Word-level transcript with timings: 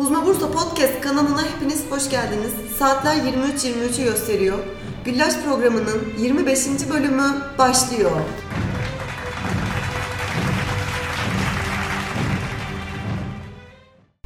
Huzma 0.00 0.26
Bursa 0.26 0.50
Podcast 0.52 1.00
kanalına 1.00 1.42
hepiniz 1.42 1.84
hoş 1.90 2.10
geldiniz. 2.10 2.52
Saatler 2.78 3.16
23.23'ü 3.16 4.04
gösteriyor. 4.04 4.58
Güllaç 5.04 5.34
programının 5.44 6.00
25. 6.20 6.66
bölümü 6.90 7.22
başlıyor. 7.58 8.10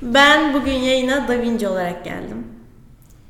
Ben 0.02 0.54
bugün 0.54 0.72
yayına 0.72 1.28
Da 1.28 1.42
Vinci 1.42 1.68
olarak 1.68 2.04
geldim. 2.04 2.46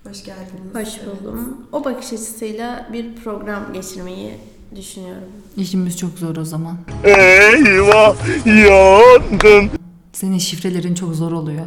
Hoş 0.09 0.25
geldiniz. 0.25 0.75
Hoş 0.75 1.07
buldum. 1.07 1.67
O 1.73 1.85
bakış 1.85 2.07
açısıyla 2.07 2.89
bir 2.93 3.15
program 3.15 3.73
geçirmeyi 3.73 4.35
düşünüyorum. 4.77 5.29
İşimiz 5.57 5.99
çok 5.99 6.19
zor 6.19 6.37
o 6.37 6.45
zaman. 6.45 6.77
Eyvah 7.05 8.17
yandım. 8.47 9.71
Senin 10.13 10.39
şifrelerin 10.39 10.95
çok 10.95 11.15
zor 11.15 11.33
oluyor. 11.33 11.67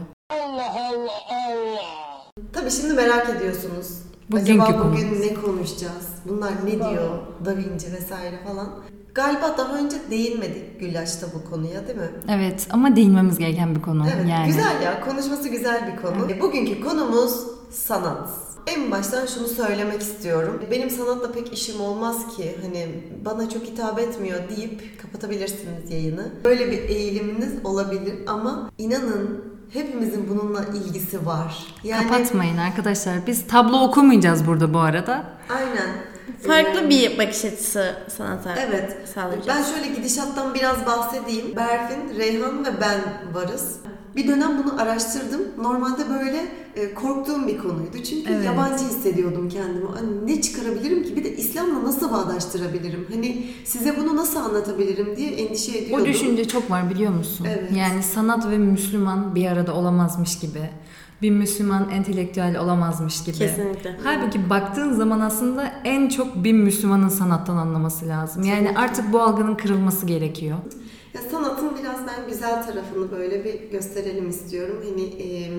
Tabii 2.53 2.71
şimdi 2.71 2.93
merak 2.93 3.29
ediyorsunuz. 3.29 3.87
Bugünkü 4.31 4.51
Acaba 4.61 4.77
konumuz. 4.77 5.01
bugün 5.01 5.21
ne 5.21 5.33
konuşacağız? 5.33 6.07
Bunlar 6.25 6.51
ne 6.65 6.71
diyor? 6.71 7.09
Da 7.45 7.57
Vinci 7.57 7.93
vesaire 7.93 8.39
falan. 8.47 8.69
Galiba 9.13 9.57
daha 9.57 9.77
önce 9.77 9.95
değinmedik 10.11 10.79
Güllaç'ta 10.79 11.27
bu 11.33 11.49
konuya 11.51 11.87
değil 11.87 11.97
mi? 11.97 12.09
Evet 12.29 12.67
ama 12.69 12.95
değinmemiz 12.95 13.37
gereken 13.37 13.75
bir 13.75 13.81
konu 13.81 14.05
Evet, 14.15 14.29
yani. 14.29 14.47
güzel 14.47 14.81
ya. 14.81 15.01
Konuşması 15.05 15.49
güzel 15.49 15.91
bir 15.93 16.01
konu. 16.01 16.31
E, 16.31 16.41
Bugünkü 16.41 16.81
konumuz 16.81 17.43
sanat. 17.71 18.29
En 18.67 18.91
baştan 18.91 19.25
şunu 19.25 19.47
söylemek 19.47 20.01
istiyorum. 20.01 20.61
Benim 20.71 20.89
sanatla 20.89 21.31
pek 21.31 21.53
işim 21.53 21.81
olmaz 21.81 22.35
ki 22.37 22.55
hani 22.61 22.87
bana 23.25 23.49
çok 23.49 23.63
hitap 23.63 23.99
etmiyor 23.99 24.39
deyip 24.57 25.01
kapatabilirsiniz 25.01 25.91
yayını. 25.91 26.31
Böyle 26.45 26.71
bir 26.71 26.77
eğiliminiz 26.89 27.53
olabilir 27.65 28.15
ama 28.27 28.71
inanın 28.77 29.56
hepimizin 29.73 30.29
bununla 30.29 30.63
ilgisi 30.65 31.25
var. 31.25 31.57
Yani 31.83 32.03
Kapatmayın 32.07 32.57
arkadaşlar. 32.57 33.27
Biz 33.27 33.47
tablo 33.47 33.79
okumayacağız 33.83 34.47
burada 34.47 34.73
bu 34.73 34.79
arada. 34.79 35.23
aynen. 35.49 35.89
Farklı 36.47 36.81
Ee, 36.85 36.89
bir 36.89 37.17
bakış 37.17 37.45
açısı 37.45 37.95
sanata 38.17 38.55
Evet. 38.55 38.97
sağlayacağız. 39.15 39.47
Ben 39.59 39.63
şöyle 39.63 39.95
gidişattan 39.95 40.53
biraz 40.53 40.85
bahsedeyim. 40.85 41.55
Berfin, 41.55 42.17
Reyhan 42.19 42.65
ve 42.65 42.69
ben 42.81 42.99
varız. 43.33 43.75
Bir 44.17 44.27
dönem 44.27 44.57
bunu 44.63 44.81
araştırdım. 44.81 45.41
Normalde 45.61 46.09
böyle 46.09 46.45
e, 46.75 46.93
korktuğum 46.93 47.47
bir 47.47 47.57
konuydu. 47.57 47.97
Çünkü 48.09 48.33
Evet. 48.33 48.45
yabancı 48.45 48.83
hissediyordum 48.83 49.49
kendimi. 49.49 49.85
Hani 49.85 50.27
ne 50.27 50.41
çıkarabilirim 50.41 51.03
ki? 51.03 51.15
Bir 51.15 51.23
de 51.23 51.35
İslam'la 51.35 51.83
nasıl 51.83 52.11
bağdaştırabilirim? 52.11 53.07
Hani 53.13 53.47
size 53.65 53.97
bunu 53.97 54.15
nasıl 54.15 54.39
anlatabilirim 54.39 55.15
diye 55.17 55.31
endişe 55.31 55.77
ediyordum. 55.77 56.05
O 56.05 56.09
düşünce 56.09 56.47
çok 56.47 56.71
var 56.71 56.89
biliyor 56.89 57.13
musun? 57.13 57.47
Evet. 57.49 57.71
Yani 57.77 58.03
sanat 58.03 58.49
ve 58.49 58.57
Müslüman 58.57 59.35
bir 59.35 59.45
arada 59.45 59.73
olamazmış 59.73 60.39
gibi. 60.39 60.69
Bir 61.21 61.31
Müslüman 61.31 61.89
entelektüel 61.89 62.59
olamazmış 62.59 63.23
gibi. 63.23 63.37
Kesinlikle. 63.37 63.95
Halbuki 64.03 64.49
baktığın 64.49 64.93
zaman 64.93 65.19
aslında 65.19 65.73
en 65.83 66.09
çok 66.09 66.43
bir 66.43 66.53
Müslümanın 66.53 67.09
sanattan 67.09 67.57
anlaması 67.57 68.07
lazım. 68.07 68.43
Yani 68.43 68.71
artık 68.75 69.13
bu 69.13 69.21
algının 69.21 69.55
kırılması 69.55 70.05
gerekiyor. 70.05 70.57
Ya 71.13 71.21
sanatın 71.31 71.69
biraz 71.81 71.95
ben 72.07 72.29
güzel 72.29 72.63
tarafını 72.65 73.11
böyle 73.11 73.43
bir 73.45 73.53
gösterelim 73.71 74.29
istiyorum. 74.29 74.83
Hani 74.89 75.03
e, 75.03 75.49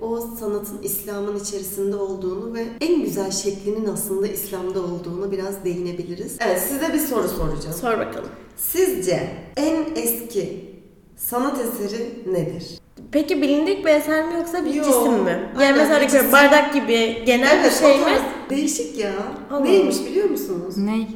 o 0.00 0.20
sanatın 0.40 0.82
İslam'ın 0.82 1.38
içerisinde 1.38 1.96
olduğunu 1.96 2.54
ve 2.54 2.64
en 2.80 3.02
güzel 3.02 3.30
şeklinin 3.30 3.86
aslında 3.86 4.26
İslam'da 4.26 4.80
olduğunu 4.80 5.32
biraz 5.32 5.64
değinebiliriz. 5.64 6.36
Evet 6.40 6.60
size 6.68 6.92
bir 6.94 6.98
soru 6.98 7.28
soracağım. 7.28 7.76
Sor 7.80 7.98
bakalım. 7.98 8.28
Sizce 8.56 9.30
en 9.56 9.76
eski 9.96 10.74
sanat 11.16 11.58
eseri 11.60 12.08
nedir? 12.26 12.78
Peki 13.12 13.42
bilindik 13.42 13.84
bir 13.84 13.90
eser 13.90 14.28
mi 14.28 14.34
yoksa 14.34 14.64
bir 14.64 14.74
Yo, 14.74 14.84
cisim 14.84 15.12
mi? 15.12 15.30
Yani 15.30 15.58
aynen, 15.58 15.76
mesela 15.76 16.00
bir 16.00 16.08
cisim. 16.08 16.32
bardak 16.32 16.74
gibi 16.74 17.22
genel 17.26 17.64
bir 17.64 17.68
o 17.68 17.72
şey 17.72 17.98
mi? 17.98 18.18
Değişik 18.50 18.98
ya. 18.98 19.12
Allah. 19.50 19.60
Neymiş 19.60 19.96
biliyor 20.06 20.30
musunuz? 20.30 20.76
Ne? 20.76 21.08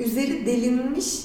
Üzeri 0.00 0.46
delinmiş 0.46 1.18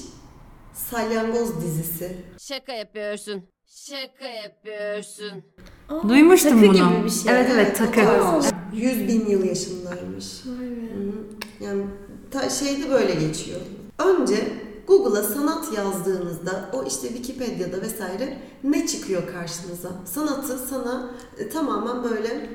salyangoz 0.74 1.60
dizisi. 1.62 2.16
Şaka 2.38 2.72
yapıyorsun. 2.72 3.42
Şaka 3.66 4.28
yapıyorsun. 4.28 5.42
Aa, 5.88 6.08
Duymuştum 6.08 6.50
takı 6.60 6.62
bunu. 6.62 6.72
gibi 6.94 7.04
bir 7.04 7.10
şey. 7.10 7.32
Evet 7.32 7.50
evet 7.54 7.76
takı. 7.76 7.94
tarz. 8.04 8.50
100 8.72 9.08
bin 9.08 9.26
yıl 9.26 9.44
yaşındaymış. 9.44 10.44
Hı 10.44 10.50
hı. 10.50 11.64
Yani 11.64 11.84
ta, 12.30 12.50
şeyde 12.50 12.90
böyle 12.90 13.14
geçiyor. 13.14 13.60
Önce 13.98 14.52
Google'a 14.86 15.22
sanat 15.22 15.72
yazdığınızda 15.76 16.70
o 16.72 16.84
işte 16.84 17.08
Wikipedia'da 17.08 17.80
vesaire 17.80 18.38
ne 18.64 18.86
çıkıyor 18.86 19.32
karşınıza? 19.32 19.88
Sanatı 20.04 20.58
sana 20.58 21.10
e, 21.38 21.48
tamamen 21.48 22.04
böyle 22.04 22.50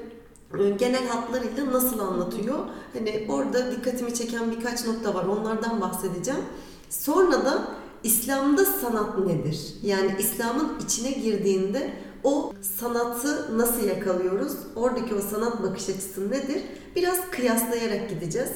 e, 0.60 0.70
genel 0.70 1.08
hatlarıyla 1.08 1.74
nasıl 1.74 2.00
anlatıyor? 2.00 2.60
Hani 2.94 3.26
orada 3.30 3.72
dikkatimi 3.72 4.14
çeken 4.14 4.52
birkaç 4.52 4.86
nokta 4.86 5.14
var. 5.14 5.26
Onlardan 5.26 5.82
bahsedeceğim. 5.82 6.42
Sonra 6.90 7.46
da 7.46 7.68
İslam'da 8.04 8.66
sanat 8.66 9.20
nedir? 9.20 9.74
Yani 9.84 10.16
İslam'ın 10.20 10.70
içine 10.86 11.12
girdiğinde 11.12 11.90
o 12.24 12.54
sanatı 12.80 13.58
nasıl 13.58 13.84
yakalıyoruz? 13.84 14.54
Oradaki 14.76 15.16
o 15.16 15.22
sanat 15.22 15.64
bakış 15.64 15.90
açısı 15.90 16.32
nedir? 16.32 16.62
Biraz 16.96 17.30
kıyaslayarak 17.32 18.10
gideceğiz. 18.10 18.52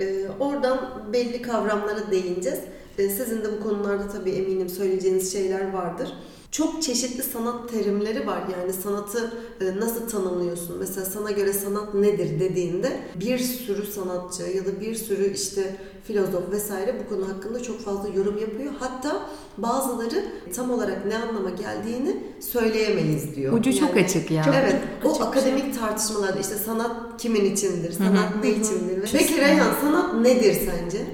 Ee, 0.00 0.26
oradan 0.40 0.90
belli 1.12 1.42
kavramlara 1.42 2.10
değineceğiz. 2.10 2.58
Ee, 2.98 3.08
sizin 3.08 3.42
de 3.42 3.52
bu 3.52 3.62
konularda 3.62 4.08
tabii 4.08 4.30
eminim 4.30 4.68
söyleyeceğiniz 4.68 5.32
şeyler 5.32 5.72
vardır. 5.72 6.12
Çok 6.54 6.82
çeşitli 6.82 7.22
sanat 7.22 7.70
terimleri 7.70 8.26
var. 8.26 8.42
Yani 8.58 8.72
sanatı 8.72 9.32
e, 9.60 9.80
nasıl 9.80 10.08
tanımlıyorsun? 10.08 10.78
Mesela 10.78 11.06
sana 11.06 11.30
göre 11.30 11.52
sanat 11.52 11.94
nedir 11.94 12.40
dediğinde 12.40 13.00
bir 13.20 13.38
sürü 13.38 13.86
sanatçı 13.86 14.42
ya 14.42 14.66
da 14.66 14.80
bir 14.80 14.94
sürü 14.94 15.32
işte 15.34 15.76
filozof 16.04 16.50
vesaire 16.50 16.94
bu 17.04 17.14
konu 17.14 17.28
hakkında 17.28 17.62
çok 17.62 17.80
fazla 17.80 18.08
yorum 18.08 18.38
yapıyor. 18.38 18.72
Hatta 18.78 19.26
bazıları 19.58 20.24
tam 20.56 20.70
olarak 20.70 21.06
ne 21.06 21.16
anlama 21.16 21.50
geldiğini 21.50 22.16
söyleyemeyiz 22.40 23.36
diyor. 23.36 23.52
Ucu 23.52 23.78
çok 23.78 23.88
Yani- 23.96 24.04
açık 24.04 24.30
ya. 24.30 24.44
Evet, 24.56 24.76
o 25.04 25.10
Açık 25.10 25.22
bir 25.22 25.26
akademik 25.26 25.78
tartışmalarda 25.80 26.38
işte 26.38 26.54
sanat 26.54 27.22
kimin 27.22 27.44
içindir, 27.54 27.92
sanat 27.92 28.44
ne 28.44 28.50
içindir? 28.50 29.10
Peki 29.12 29.40
Reyhan 29.40 29.72
sanat 29.80 30.14
nedir 30.14 30.52
sence? 30.52 31.06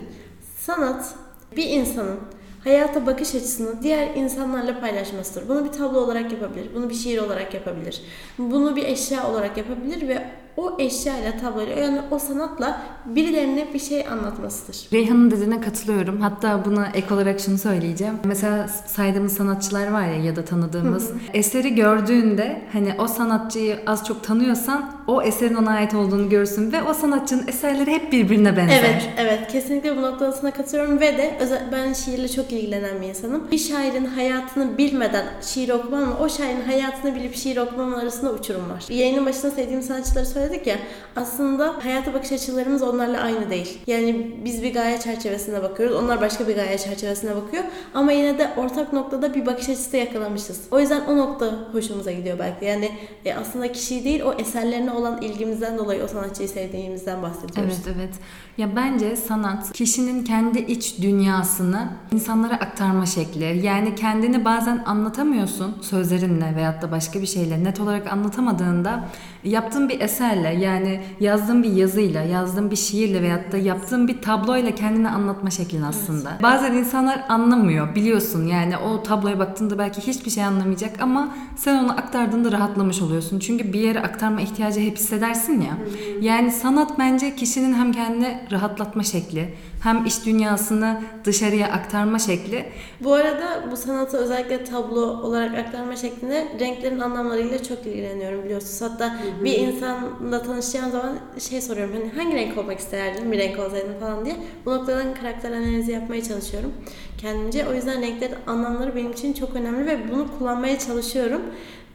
Sanat 0.59 1.15
bir 1.57 1.69
insanın 1.69 2.21
hayata 2.65 3.07
bakış 3.07 3.35
açısını 3.35 3.83
diğer 3.83 4.15
insanlarla 4.15 4.81
paylaşmasıdır. 4.81 5.49
Bunu 5.49 5.65
bir 5.65 5.73
tablo 5.73 5.99
olarak 5.99 6.33
yapabilir, 6.33 6.67
bunu 6.75 6.91
bir 6.91 6.95
şiir 6.95 7.19
olarak 7.19 7.55
yapabilir, 7.55 8.03
bunu 8.39 8.77
bir 8.77 8.85
eşya 8.85 9.31
olarak 9.31 9.57
yapabilir 9.57 10.09
ve 10.09 10.27
o 10.57 10.77
eşyayla, 10.79 11.33
tabloyla 11.37 11.77
yani 11.77 12.01
o 12.11 12.19
sanatla 12.19 12.83
birilerine 13.07 13.67
bir 13.75 13.79
şey 13.79 14.07
anlatmasıdır. 14.09 14.89
Reyhan'ın 14.93 15.31
dediğine 15.31 15.61
katılıyorum. 15.61 16.21
Hatta 16.21 16.65
buna 16.65 16.89
ek 16.95 17.15
olarak 17.15 17.41
şunu 17.41 17.59
söyleyeceğim. 17.59 18.15
Mesela 18.25 18.69
saydığımız 18.69 19.33
sanatçılar 19.33 19.91
var 19.93 20.03
ya 20.03 20.17
ya 20.17 20.37
da 20.37 20.45
tanıdığımız. 20.45 21.11
Eseri 21.35 21.75
gördüğünde 21.75 22.63
hani 22.73 22.95
o 22.99 23.07
sanatçıyı 23.07 23.79
az 23.87 24.07
çok 24.07 24.25
tanıyorsan 24.25 24.93
o 25.07 25.23
eserin 25.23 25.55
ona 25.55 25.71
ait 25.71 25.95
olduğunu 25.95 26.29
görürsün 26.29 26.73
ve 26.73 26.83
o 26.83 26.95
sanatçının 26.95 27.49
eserleri 27.49 27.91
hep 27.91 28.13
birbirine 28.13 28.57
benzer. 28.57 28.81
Evet, 28.81 29.09
evet. 29.19 29.53
Kesinlikle 29.53 29.97
bu 29.97 30.03
noktasına 30.03 30.51
katılıyorum 30.51 31.01
ve 31.01 31.19
de 31.19 31.37
özel, 31.41 31.69
ben 31.73 31.93
şiirle 31.93 32.29
çok 32.29 32.53
ilgilenen 32.53 33.03
bir 33.03 33.07
insanım. 33.07 33.49
Bir 33.53 33.59
şairin 33.59 34.05
hayatını 34.05 34.79
bilmeden 34.79 35.25
şiir 35.43 35.69
okumamla 35.69 36.19
o 36.19 36.29
şairin 36.29 36.63
hayatını 36.63 37.15
bilip 37.15 37.37
şiir 37.37 37.57
okumam 37.57 37.95
arasında 37.95 38.33
uçurum 38.33 38.71
var. 38.71 38.85
Yayının 38.89 39.27
başında 39.27 39.51
sevdiğim 39.51 39.83
sanatçıları 39.83 40.27
söyledik 40.41 40.67
ya 40.67 40.77
aslında 41.17 41.75
hayata 41.83 42.15
bakış 42.15 42.33
açılarımız 42.33 42.83
onlarla 42.83 43.21
aynı 43.21 43.51
değil. 43.51 43.79
Yani 43.87 44.37
biz 44.45 44.63
bir 44.63 44.75
gaye 44.75 45.01
çerçevesinde 45.01 45.63
bakıyoruz. 45.63 45.97
Onlar 45.97 46.21
başka 46.21 46.49
bir 46.49 46.57
gaye 46.57 46.79
çerçevesine 46.79 47.37
bakıyor. 47.37 47.65
Ama 47.95 48.13
yine 48.13 48.39
de 48.39 48.51
ortak 48.57 48.93
noktada 48.93 49.35
bir 49.35 49.47
bakış 49.47 49.69
açısı 49.69 49.97
yakalamışız. 49.97 50.61
O 50.71 50.81
yüzden 50.81 51.01
o 51.01 51.17
nokta 51.17 51.47
hoşumuza 51.73 52.13
gidiyor 52.13 52.39
belki. 52.39 52.65
Yani 52.65 52.91
e, 53.25 53.35
aslında 53.35 53.73
kişi 53.73 54.05
değil 54.05 54.21
o 54.21 54.33
eserlerine 54.33 54.91
olan 54.91 55.23
ilgimizden 55.23 55.79
dolayı 55.79 56.05
o 56.05 56.09
sanatçıyı 56.09 56.49
sevdiğimizden 56.49 57.23
bahsediyoruz. 57.23 57.75
Evet 57.87 57.97
evet. 57.97 58.15
Ya 58.59 58.77
bence 58.77 59.17
sanat 59.17 59.73
kişinin 59.73 60.25
kendi 60.25 60.59
iç 60.59 60.99
dünyasını 61.03 61.89
insanlara 62.13 62.55
aktarma 62.55 63.07
şekli. 63.07 63.67
Yani 63.67 63.95
kendini 63.95 64.45
bazen 64.45 64.83
anlatamıyorsun 64.87 65.79
sözlerinle 65.81 66.57
veyahut 66.57 66.83
da 66.83 66.91
başka 66.91 67.23
bir 67.23 67.27
şeyle 67.27 67.65
net 67.65 67.81
olarak 67.81 68.13
anlatamadığında 68.13 69.05
yaptığın 69.45 69.89
bir 69.89 70.01
eser 70.01 70.31
eserlerle 70.31 70.65
yani 70.65 71.01
yazdığın 71.21 71.63
bir 71.63 71.73
yazıyla, 71.73 72.23
yazdığın 72.23 72.71
bir 72.71 72.77
şiirle 72.77 73.23
veyahut 73.23 73.53
da 73.53 73.57
yaptığın 73.57 74.09
bir 74.09 74.23
tabloyla 74.23 74.75
kendini 74.75 75.09
anlatma 75.09 75.51
şeklin 75.51 75.83
aslında. 75.83 76.39
Bazen 76.43 76.73
insanlar 76.73 77.25
anlamıyor 77.29 77.95
biliyorsun 77.95 78.47
yani 78.47 78.77
o 78.77 79.03
tabloya 79.03 79.39
baktığında 79.39 79.79
belki 79.79 80.01
hiçbir 80.01 80.31
şey 80.31 80.45
anlamayacak 80.45 81.01
ama 81.01 81.35
sen 81.57 81.85
onu 81.85 81.93
aktardığında 81.93 82.53
rahatlamış 82.53 83.03
oluyorsun. 83.03 83.39
Çünkü 83.39 83.73
bir 83.73 83.81
yere 83.81 84.01
aktarma 84.01 84.41
ihtiyacı 84.41 84.81
hep 84.81 84.97
hissedersin 84.97 85.61
ya. 85.61 85.79
Yani 86.21 86.53
sanat 86.53 86.99
bence 86.99 87.37
kişinin 87.37 87.75
hem 87.75 87.93
kendini 87.93 88.39
rahatlatma 88.51 89.03
şekli 89.03 89.55
hem 89.81 90.07
iş 90.07 90.27
dünyasını 90.27 91.01
dışarıya 91.25 91.69
aktarma 91.69 92.19
şekli 92.19 92.67
Bu 93.01 93.15
arada 93.15 93.65
bu 93.71 93.77
sanatı 93.77 94.17
özellikle 94.17 94.65
tablo 94.65 95.01
olarak 95.01 95.59
aktarma 95.59 95.97
şeklinde 95.97 96.49
renklerin 96.61 97.01
anlamlarıyla 97.01 97.63
çok 97.63 97.87
ilgileniyorum 97.87 98.45
biliyorsunuz. 98.45 98.93
Hatta 98.93 99.17
bir 99.45 99.59
insanla 99.59 100.43
tanışacağım 100.43 100.91
zaman 100.91 101.19
şey 101.39 101.61
soruyorum 101.61 101.95
hani 101.95 102.23
hangi 102.23 102.37
renk 102.37 102.59
olmak 102.59 102.79
isterdin 102.79 103.33
bir 103.33 103.39
renk 103.39 103.59
olsaydın 103.59 104.01
falan 104.01 104.25
diye. 104.25 104.37
Bu 104.67 104.71
noktadan 104.71 105.15
karakter 105.15 105.53
analizi 105.53 105.93
yapmaya 105.93 106.23
çalışıyorum 106.23 106.73
kendimce. 107.19 107.69
O 107.69 107.75
yüzden 107.75 108.03
renklerin 108.03 108.35
anlamları 108.47 108.97
benim 108.97 109.13
için 109.13 109.33
çok 109.33 109.57
önemli 109.57 109.87
ve 109.87 110.11
bunu 110.11 110.27
kullanmaya 110.39 110.79
çalışıyorum. 110.79 111.43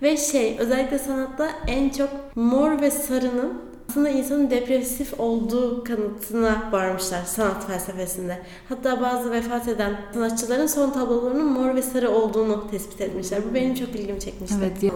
Ve 0.02 0.18
şey 0.18 0.56
özellikle 0.60 1.00
sanatta 1.00 1.50
en 1.68 1.90
çok 1.90 2.10
mor 2.36 2.82
ve 2.82 2.92
sarının 2.92 3.62
aslında 3.90 4.10
insanın 4.10 4.50
depresif 4.50 5.20
olduğu 5.20 5.84
kanıtına 5.84 6.64
varmışlar 6.72 7.24
sanat 7.26 7.68
felsefesinde. 7.68 8.42
Hatta 8.70 9.02
bazı 9.02 9.32
vefat 9.32 9.68
eden 9.68 10.00
sanatçıların 10.14 10.68
son 10.68 10.92
tablolarının 10.92 11.54
mor 11.54 11.76
ve 11.76 11.82
sarı 11.82 12.10
olduğunu 12.10 12.68
tespit 12.72 13.02
etmişler. 13.02 13.42
Bu 13.50 13.54
benim 13.54 13.76
çok 13.76 13.90
ilgimi 13.90 14.20
çekmişti. 14.20 14.58
evet 14.62 14.84
ya-. 14.84 14.92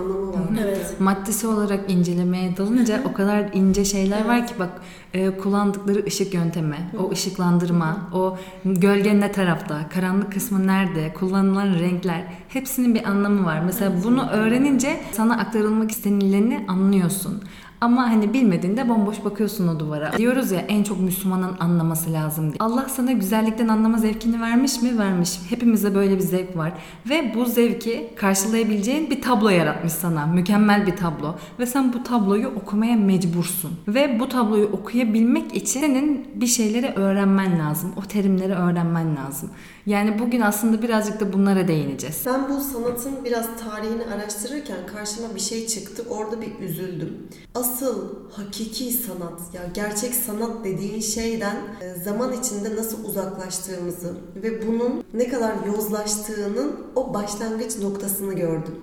Evet. 0.62 0.96
maddesi 1.00 1.48
olarak 1.48 1.92
incelemeye 1.92 2.58
dalınca 2.58 3.02
o 3.10 3.14
kadar 3.14 3.54
ince 3.54 3.86
şeyler 3.86 4.26
var 4.26 4.48
ki 4.48 4.54
bak 4.60 4.70
e, 5.14 5.38
kullandıkları 5.38 6.06
ışık 6.06 6.34
yöntemi, 6.34 6.78
o 7.00 7.12
ışıklandırma, 7.12 8.10
o 8.14 8.38
gölge 8.66 9.20
ne 9.20 9.32
tarafta, 9.32 9.90
karanlık 9.94 10.34
kısmı 10.34 10.68
nerede, 10.68 11.14
kullanılan 11.14 11.80
renkler 11.80 12.24
hepsinin 12.50 12.96
bir 12.96 13.10
anlamı 13.10 13.46
var. 13.46 13.62
Mesela 13.66 13.92
bunu 14.04 14.30
öğrenince 14.30 15.00
sana 15.12 15.38
aktarılmak 15.38 15.92
istenileni 15.92 16.66
anlıyorsun. 16.68 17.44
Ama 17.82 18.10
hani 18.10 18.34
bilmediğinde 18.34 18.90
bomboş 18.90 19.26
bakıyorsun 19.26 19.68
o 19.68 19.80
duvara. 19.80 20.18
Diyoruz 20.18 20.52
ya 20.52 20.60
en 20.60 20.84
çok 20.84 21.00
Müslümanın 21.00 21.58
anlaması 21.60 22.14
lazım 22.14 22.44
diye. 22.46 22.56
Allah 22.60 22.86
sana 22.90 23.12
güzellikten 23.12 23.68
anlama 23.68 23.98
zevkini 23.98 24.42
vermiş 24.42 24.82
mi? 24.82 24.98
Vermiş. 24.98 25.40
Hepimize 25.50 25.96
böyle 25.96 26.16
bir 26.16 26.22
zevk 26.22 26.58
var. 26.58 26.74
Ve 27.10 27.34
bu 27.36 27.46
zevki 27.46 28.10
karşılayabileceğin 28.16 29.10
bir 29.10 29.22
tablo 29.22 29.50
yaratmış 29.50 29.94
sana. 29.94 30.26
Mükemmel 30.26 30.88
bir 30.88 30.96
tablo. 30.96 31.36
Ve 31.60 31.66
sen 31.66 31.94
bu 31.94 32.04
tabloyu 32.04 32.48
okumaya 32.48 32.96
mecbursun. 32.96 33.72
Ve 33.88 34.20
bu 34.20 34.30
tabloyu 34.30 34.66
okuyabilmek 34.66 35.56
için 35.56 35.80
senin 35.80 36.28
bir 36.36 36.48
şeyleri 36.48 36.88
öğrenmen 36.96 37.60
lazım. 37.60 37.94
O 37.98 38.02
terimleri 38.02 38.54
öğrenmen 38.54 39.16
lazım. 39.16 39.50
Yani 39.90 40.20
bugün 40.20 40.42
aslında 40.42 40.82
birazcık 40.82 41.20
da 41.20 41.34
bunlara 41.34 41.68
değineceğiz. 41.68 42.22
Ben 42.26 42.50
bu 42.50 42.62
sanatın 42.62 43.26
biraz 43.26 43.48
tarihini 43.64 44.04
araştırırken 44.06 44.78
karşıma 44.94 45.36
bir 45.36 45.40
şey 45.40 45.68
çıktı. 45.68 46.04
Orada 46.10 46.42
bir 46.42 46.60
üzüldüm. 46.60 47.18
Asıl 47.56 48.10
hakiki 48.32 48.92
sanat, 48.92 49.42
ya 49.54 49.62
gerçek 49.74 50.16
sanat 50.16 50.66
dediğin 50.66 51.02
şeyden 51.02 51.56
e, 51.82 52.04
zaman 52.04 52.34
içinde 52.34 52.76
nasıl 52.76 53.06
uzaklaştığımızı 53.06 54.14
ve 54.36 54.68
bunun 54.68 55.04
ne 55.14 55.30
kadar 55.30 55.54
yozlaştığının 55.68 56.76
o 56.96 57.14
başlangıç 57.14 57.78
noktasını 57.78 58.34
gördüm. 58.34 58.76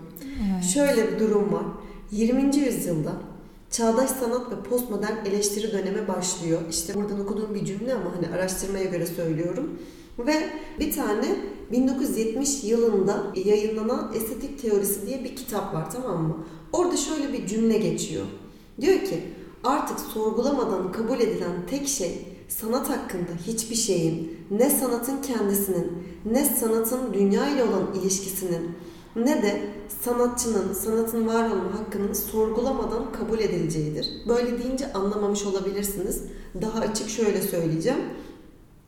Şöyle 0.75 1.13
bir 1.13 1.21
durum 1.21 1.53
var. 1.53 1.65
20. 2.11 2.57
yüzyılda 2.57 3.13
çağdaş 3.71 4.11
sanat 4.11 4.51
ve 4.51 4.69
postmodern 4.71 5.27
eleştiri 5.27 5.73
dönemi 5.73 6.09
başlıyor. 6.09 6.61
İşte 6.71 6.95
buradan 6.95 7.21
okuduğum 7.21 7.55
bir 7.55 7.65
cümle 7.65 7.95
ama 7.95 8.17
hani 8.17 8.35
araştırmaya 8.35 8.85
göre 8.85 9.07
söylüyorum. 9.07 9.79
Ve 10.19 10.51
bir 10.81 10.93
tane 10.93 11.37
1970 11.73 12.65
yılında 12.65 13.27
yayınlanan 13.45 14.13
Estetik 14.15 14.63
Teorisi 14.63 15.07
diye 15.07 15.25
bir 15.25 15.37
kitap 15.37 15.75
var 15.75 15.91
tamam 15.91 16.23
mı? 16.23 16.37
Orada 16.73 16.97
şöyle 16.97 17.33
bir 17.33 17.47
cümle 17.47 17.79
geçiyor. 17.79 18.27
Diyor 18.81 19.01
ki 19.01 19.21
artık 19.65 20.01
sorgulamadan 20.01 20.93
kabul 20.93 21.21
edilen 21.21 21.67
tek 21.71 21.89
şey 21.89 22.37
sanat 22.49 22.91
hakkında 22.91 23.31
hiçbir 23.47 23.77
şeyin 23.77 24.39
ne 24.51 24.71
sanatın 24.71 25.23
kendisinin 25.23 25.93
ne 26.25 26.45
sanatın 26.45 27.15
dünya 27.15 27.49
ile 27.51 27.65
olan 27.65 27.95
ilişkisinin 28.01 28.71
ne 29.17 29.43
de 29.43 29.71
sanatçının, 30.05 30.73
sanatın 30.73 31.27
var 31.27 31.51
olma 31.51 31.81
hakkının 31.81 32.13
sorgulamadan 32.13 33.13
kabul 33.13 33.39
edileceğidir. 33.39 34.09
Böyle 34.29 34.63
deyince 34.63 34.93
anlamamış 34.93 35.47
olabilirsiniz. 35.47 36.23
Daha 36.63 36.81
açık 36.81 37.09
şöyle 37.09 37.43
söyleyeceğim. 37.43 37.99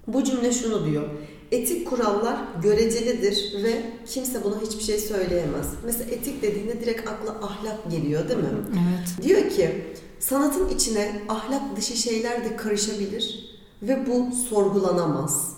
Bu 0.09 0.25
cümle 0.25 0.53
şunu 0.53 0.87
diyor. 0.87 1.05
Etik 1.53 1.87
kurallar 1.87 2.39
görecelidir 2.63 3.65
ve 3.65 3.83
kimse 4.07 4.45
buna 4.45 4.61
hiçbir 4.61 4.83
şey 4.83 4.99
söyleyemez. 4.99 5.67
Mesela 5.85 6.11
etik 6.11 6.43
dediğinde 6.43 6.81
direkt 6.81 7.09
akla 7.09 7.31
ahlak 7.47 7.91
geliyor 7.91 8.29
değil 8.29 8.41
mi? 8.41 8.49
Evet. 8.73 9.27
Diyor 9.27 9.51
ki 9.51 9.85
sanatın 10.19 10.69
içine 10.69 11.23
ahlak 11.29 11.77
dışı 11.77 11.97
şeyler 11.97 12.45
de 12.45 12.57
karışabilir 12.57 13.59
ve 13.83 14.07
bu 14.07 14.37
sorgulanamaz. 14.37 15.57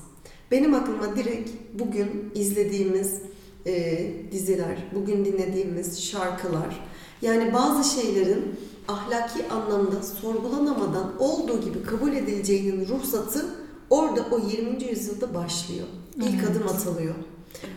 Benim 0.51 0.75
aklıma 0.75 1.17
direkt 1.17 1.51
bugün 1.75 2.33
izlediğimiz 2.35 3.19
e, 3.67 4.13
diziler, 4.33 4.79
bugün 4.95 5.25
dinlediğimiz 5.25 6.03
şarkılar 6.03 6.89
yani 7.23 7.53
bazı 7.55 8.01
şeylerin 8.01 8.55
ahlaki 8.89 9.49
anlamda 9.49 10.03
sorgulanamadan 10.03 11.13
olduğu 11.19 11.61
gibi 11.61 11.83
kabul 11.83 12.13
edileceğinin 12.13 12.89
ruhsatı 12.89 13.60
orada 13.91 14.21
o 14.31 14.39
20. 14.51 14.85
yüzyılda 14.85 15.35
başlıyor. 15.35 15.87
İlk 16.17 16.51
adım 16.51 16.69
atılıyor. 16.69 17.15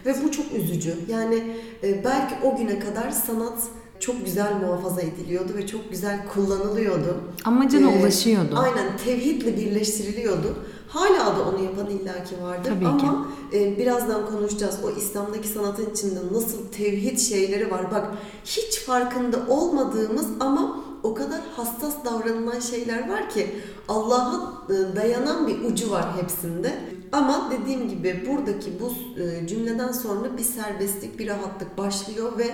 Ve 0.05 0.15
bu 0.23 0.31
çok 0.31 0.45
üzücü. 0.55 0.95
Yani 1.09 1.43
e, 1.83 2.03
belki 2.03 2.35
o 2.43 2.57
güne 2.57 2.79
kadar 2.79 3.11
sanat 3.11 3.59
çok 3.99 4.25
güzel 4.25 4.53
muhafaza 4.61 5.01
ediliyordu 5.01 5.53
ve 5.57 5.67
çok 5.67 5.91
güzel 5.91 6.19
kullanılıyordu. 6.33 7.17
Amacına 7.45 7.91
Ee, 7.91 7.99
ulaşıyordu. 7.99 8.55
Aynen 8.57 8.97
tevhidle 9.05 9.57
birleştiriliyordu. 9.57 10.55
Hala 10.87 11.37
da 11.37 11.49
onu 11.49 11.63
yapan 11.63 11.89
illaki 11.89 12.41
vardır 12.41 12.69
Tabii 12.75 12.87
ama 12.87 13.27
e, 13.53 13.77
birazdan 13.77 14.25
konuşacağız. 14.29 14.75
O 14.85 14.89
İslam'daki 14.99 15.47
sanatın 15.47 15.91
içinde 15.91 16.19
nasıl 16.31 16.57
tevhid 16.77 17.17
şeyleri 17.19 17.71
var. 17.71 17.91
Bak 17.91 18.07
hiç 18.45 18.79
farkında 18.79 19.37
olmadığımız 19.49 20.25
ama 20.39 20.83
o 21.03 21.13
kadar 21.13 21.41
hassas 21.55 22.05
davranılan 22.05 22.59
şeyler 22.59 23.09
var 23.09 23.29
ki 23.29 23.59
Allah'a 23.87 24.53
e, 24.69 24.95
dayanan 24.95 25.47
bir 25.47 25.63
ucu 25.63 25.91
var 25.91 26.05
hepsinde. 26.21 26.79
Ama 27.13 27.51
dediğim 27.51 27.89
gibi 27.89 28.23
buradaki 28.29 28.71
bu 28.79 28.93
e, 29.21 29.47
cümleden 29.47 29.91
sonra 29.91 30.37
bir 30.37 30.43
serbestlik, 30.43 31.19
bir 31.19 31.27
rahatlık 31.27 31.77
başlıyor 31.77 32.37
ve 32.37 32.47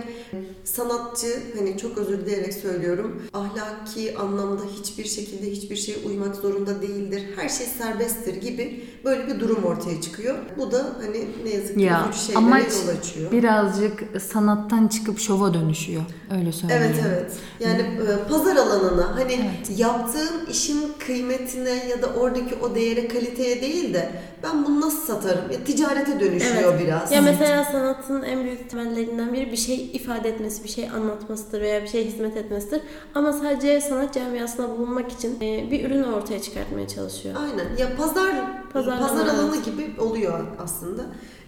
sanatçı 0.63 1.27
hani 1.57 1.77
çok 1.77 1.97
özür 1.97 2.19
dileyerek 2.25 2.53
söylüyorum 2.53 3.21
ahlaki 3.33 4.17
anlamda 4.17 4.61
hiçbir 4.79 5.05
şekilde 5.05 5.51
hiçbir 5.51 5.75
şeye 5.75 5.97
uymak 6.07 6.35
zorunda 6.35 6.81
değildir. 6.81 7.23
Her 7.35 7.49
şey 7.49 7.67
serbesttir 7.67 8.35
gibi 8.41 8.83
böyle 9.05 9.27
bir 9.27 9.39
durum 9.39 9.63
ortaya 9.63 10.01
çıkıyor. 10.01 10.35
Bu 10.57 10.71
da 10.71 10.85
hani 11.01 11.25
ne 11.43 11.49
yazık 11.49 11.75
ki 11.77 11.83
Ya 11.83 12.05
üzücü 12.09 12.25
şeylere 12.25 12.37
amaç 12.45 12.63
yol 12.73 12.97
açıyor. 12.97 13.31
birazcık 13.31 14.03
sanattan 14.21 14.87
çıkıp 14.87 15.19
şova 15.19 15.53
dönüşüyor. 15.53 16.01
Öyle 16.39 16.51
söyleyeyim. 16.51 16.83
Evet 16.85 17.05
evet. 17.07 17.31
Yani 17.59 17.81
e, 17.81 18.29
pazar 18.29 18.55
alanına 18.55 19.15
hani 19.15 19.51
yaptığın 19.77 20.45
işin 20.51 20.81
kıymetine 20.99 21.87
ya 21.89 22.01
da 22.01 22.07
oradaki 22.07 22.55
o 22.55 22.75
değere 22.75 23.07
kaliteye 23.07 23.61
değil 23.61 23.93
de 23.93 24.11
ben 24.43 24.48
bunu 24.65 24.81
nasıl 24.81 25.01
satarım? 25.13 25.51
Ya 25.51 25.63
ticarete 25.63 26.19
dönüşüyor 26.19 26.73
Evet. 26.73 26.81
biraz. 26.87 27.11
Ya 27.11 27.21
mesela 27.21 27.63
sanatın 27.63 28.23
en 28.23 28.43
büyük 28.43 28.69
temellerinden 28.69 29.33
biri 29.33 29.51
bir 29.51 29.57
şey 29.57 29.75
ifade 29.93 30.29
etmesi, 30.29 30.63
bir 30.63 30.69
şey 30.69 30.89
anlatmasıdır 30.89 31.61
veya 31.61 31.83
bir 31.83 31.87
şey 31.87 32.05
hizmet 32.05 32.37
etmesidir. 32.37 32.81
Ama 33.15 33.33
sadece 33.33 33.81
sanat 33.81 34.13
camiasında 34.13 34.69
bulunmak 34.69 35.11
için 35.11 35.35
e, 35.41 35.71
bir 35.71 35.85
ürün 35.85 36.03
ortaya 36.03 36.41
çıkartmaya 36.41 36.87
çalışıyor. 36.87 37.35
Aynen. 37.39 37.77
Ya 37.77 37.95
pazar 37.95 38.35
Pazarlama, 38.73 39.07
pazar 39.07 39.25
alanı 39.27 39.55
evet. 39.55 39.65
gibi 39.65 40.01
oluyor 40.01 40.39
aslında. 40.63 41.01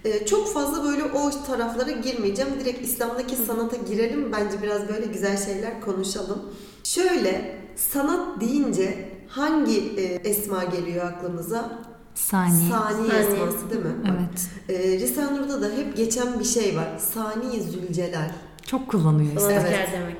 Ee, 0.05 0.25
çok 0.25 0.53
fazla 0.53 0.83
böyle 0.83 1.03
o 1.03 1.31
taraflara 1.47 1.91
girmeyeceğim. 1.91 2.51
Direkt 2.59 2.81
İslam'daki 2.81 3.35
sanata 3.35 3.75
girelim. 3.89 4.31
Bence 4.31 4.61
biraz 4.63 4.89
böyle 4.89 5.05
güzel 5.05 5.37
şeyler 5.37 5.81
konuşalım. 5.81 6.41
Şöyle 6.83 7.55
sanat 7.75 8.41
deyince 8.41 9.09
hangi 9.27 9.77
e, 9.97 10.03
esma 10.29 10.63
geliyor 10.63 11.05
aklımıza? 11.05 11.69
Saniye. 12.15 12.69
Saniye 12.69 13.23
Saniye. 13.23 13.43
esması 13.43 13.69
değil 13.69 13.81
mi? 13.85 13.95
Evet. 14.05 14.47
Ee, 14.69 14.99
Risale-i 14.99 15.37
Nur'da 15.41 15.61
da 15.61 15.69
hep 15.75 15.97
geçen 15.97 16.39
bir 16.39 16.43
şey 16.45 16.77
var. 16.77 16.89
Sani 17.13 17.61
Zülcelal. 17.63 18.31
Çok 18.65 18.87
kullanıyor 18.87 19.31
işte. 19.37 19.53
Evet. 19.67 19.89
demek. 19.93 20.17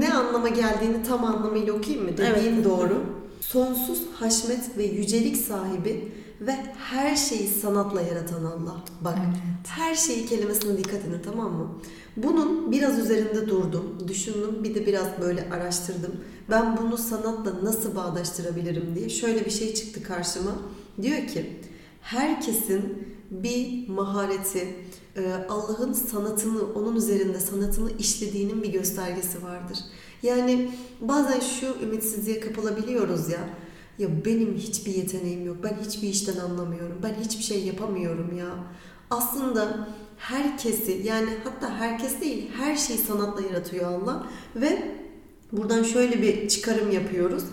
Ne 0.00 0.12
anlama 0.12 0.48
geldiğini 0.48 1.02
tam 1.08 1.24
anlamıyla 1.24 1.72
okuyayım 1.72 2.04
mı? 2.04 2.16
Dediğim 2.16 2.54
Evet. 2.54 2.64
doğru. 2.70 3.02
Sonsuz 3.40 3.98
haşmet 4.20 4.78
ve 4.78 4.84
yücelik 4.84 5.36
sahibi 5.36 6.12
ve 6.40 6.56
her 6.90 7.16
şeyi 7.16 7.48
sanatla 7.48 8.00
yaratan 8.02 8.44
Allah. 8.44 8.76
Bak 9.00 9.18
her 9.68 9.94
şeyi 9.94 10.26
kelimesine 10.26 10.78
dikkat 10.78 11.00
edin 11.04 11.20
tamam 11.24 11.52
mı? 11.52 11.68
Bunun 12.16 12.72
biraz 12.72 12.98
üzerinde 12.98 13.48
durdum, 13.48 13.96
düşündüm, 14.08 14.64
bir 14.64 14.74
de 14.74 14.86
biraz 14.86 15.06
böyle 15.20 15.50
araştırdım. 15.50 16.12
Ben 16.50 16.76
bunu 16.76 16.98
sanatla 16.98 17.52
nasıl 17.64 17.96
bağdaştırabilirim 17.96 18.94
diye 18.94 19.08
şöyle 19.08 19.44
bir 19.44 19.50
şey 19.50 19.74
çıktı 19.74 20.02
karşıma. 20.02 20.52
Diyor 21.02 21.26
ki 21.26 21.60
herkesin 22.00 23.08
bir 23.30 23.88
mahareti, 23.88 24.76
e, 25.16 25.32
Allah'ın 25.48 25.92
sanatını, 25.92 26.72
onun 26.74 26.96
üzerinde 26.96 27.40
sanatını 27.40 27.90
işlediğinin 27.98 28.62
bir 28.62 28.72
göstergesi 28.72 29.42
vardır. 29.42 29.78
Yani 30.22 30.70
bazen 31.00 31.40
şu 31.40 31.66
ümitsizliğe 31.82 32.40
kapılabiliyoruz 32.40 33.28
ya. 33.28 33.48
Ya 33.98 34.24
benim 34.24 34.54
hiçbir 34.54 34.94
yeteneğim 34.94 35.46
yok. 35.46 35.56
Ben 35.62 35.78
hiçbir 35.84 36.08
işten 36.08 36.36
anlamıyorum. 36.36 36.98
Ben 37.02 37.14
hiçbir 37.24 37.42
şey 37.42 37.64
yapamıyorum 37.64 38.36
ya. 38.38 38.48
Aslında 39.10 39.88
herkesi 40.16 41.00
yani 41.04 41.28
hatta 41.44 41.74
herkes 41.74 42.20
değil 42.20 42.50
her 42.56 42.76
şeyi 42.76 42.98
sanatla 42.98 43.42
yaratıyor 43.46 43.92
Allah 43.92 44.26
ve 44.56 44.94
buradan 45.52 45.82
şöyle 45.82 46.22
bir 46.22 46.48
çıkarım 46.48 46.90
yapıyoruz. 46.90 47.44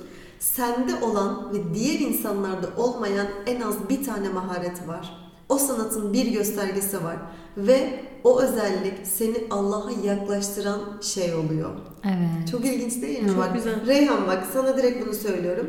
Sende 0.42 1.06
olan 1.06 1.54
ve 1.54 1.74
diğer 1.74 2.00
insanlarda 2.00 2.68
olmayan 2.78 3.28
en 3.46 3.62
az 3.62 3.90
bir 3.90 4.06
tane 4.06 4.30
maharet 4.30 4.88
var. 4.88 5.32
O 5.50 5.58
sanatın 5.58 6.14
bir 6.14 6.26
göstergesi 6.26 7.04
var 7.04 7.18
ve 7.58 8.04
o 8.24 8.42
özellik 8.42 9.08
seni 9.08 9.48
Allah'a 9.50 9.92
yaklaştıran 10.04 10.80
şey 11.02 11.36
oluyor. 11.36 11.70
Evet. 12.04 12.52
Çok 12.52 12.66
ilginç 12.66 13.02
değil 13.02 13.24
mi? 13.24 13.30
Çok 13.30 13.38
bak, 13.38 13.56
güzel. 13.56 13.88
Reyhan 13.88 14.28
bak 14.28 14.44
sana 14.54 14.78
direkt 14.78 15.06
bunu 15.06 15.14
söylüyorum. 15.14 15.68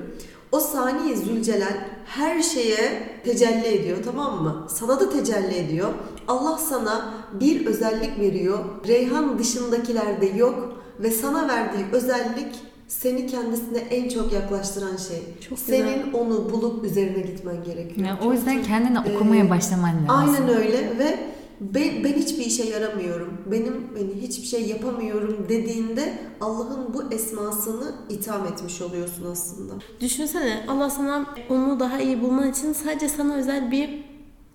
O 0.52 0.60
saniye 0.60 1.16
Zülcelal 1.16 1.76
her 2.04 2.42
şeye 2.42 3.08
tecelli 3.24 3.66
ediyor 3.66 3.98
tamam 4.04 4.42
mı? 4.42 4.66
Sana 4.68 5.00
da 5.00 5.10
tecelli 5.10 5.54
ediyor. 5.54 5.88
Allah 6.28 6.58
sana 6.58 7.14
bir 7.40 7.66
özellik 7.66 8.20
veriyor. 8.20 8.58
Reyhan 8.86 9.38
dışındakilerde 9.38 10.26
yok 10.26 10.82
ve 11.00 11.10
sana 11.10 11.48
verdiği 11.48 11.84
özellik 11.92 12.71
seni 13.00 13.26
kendisine 13.26 13.78
en 13.78 14.08
çok 14.08 14.32
yaklaştıran 14.32 14.96
şey. 14.96 15.18
Çok 15.48 15.58
güzel. 15.58 15.76
Senin 15.76 16.12
onu 16.12 16.52
bulup 16.52 16.84
üzerine 16.84 17.20
gitmen 17.20 17.64
gerekiyor. 17.64 18.08
Yani 18.08 18.18
o 18.24 18.32
yüzden 18.32 18.62
kendine 18.62 19.00
okumaya 19.00 19.44
Ee, 19.44 19.50
başlaman 19.50 19.94
lazım. 19.94 20.08
Aynen 20.08 20.48
öyle 20.48 20.98
ve 20.98 21.18
ben, 21.60 22.04
ben 22.04 22.12
hiçbir 22.12 22.46
işe 22.46 22.64
yaramıyorum. 22.64 23.40
Benim 23.50 23.88
beni 23.96 24.22
hiçbir 24.22 24.46
şey 24.46 24.66
yapamıyorum 24.66 25.46
dediğinde 25.48 26.18
Allah'ın 26.40 26.94
bu 26.94 27.14
esmasını 27.14 27.92
itham 28.08 28.46
etmiş 28.46 28.82
oluyorsun 28.82 29.24
aslında. 29.32 29.72
Düşünsene 30.00 30.64
Allah 30.68 30.90
sana 30.90 31.26
onu 31.50 31.80
daha 31.80 32.00
iyi 32.00 32.22
bulman 32.22 32.50
için 32.50 32.72
sadece 32.72 33.08
sana 33.08 33.34
özel 33.34 33.70
bir 33.70 34.04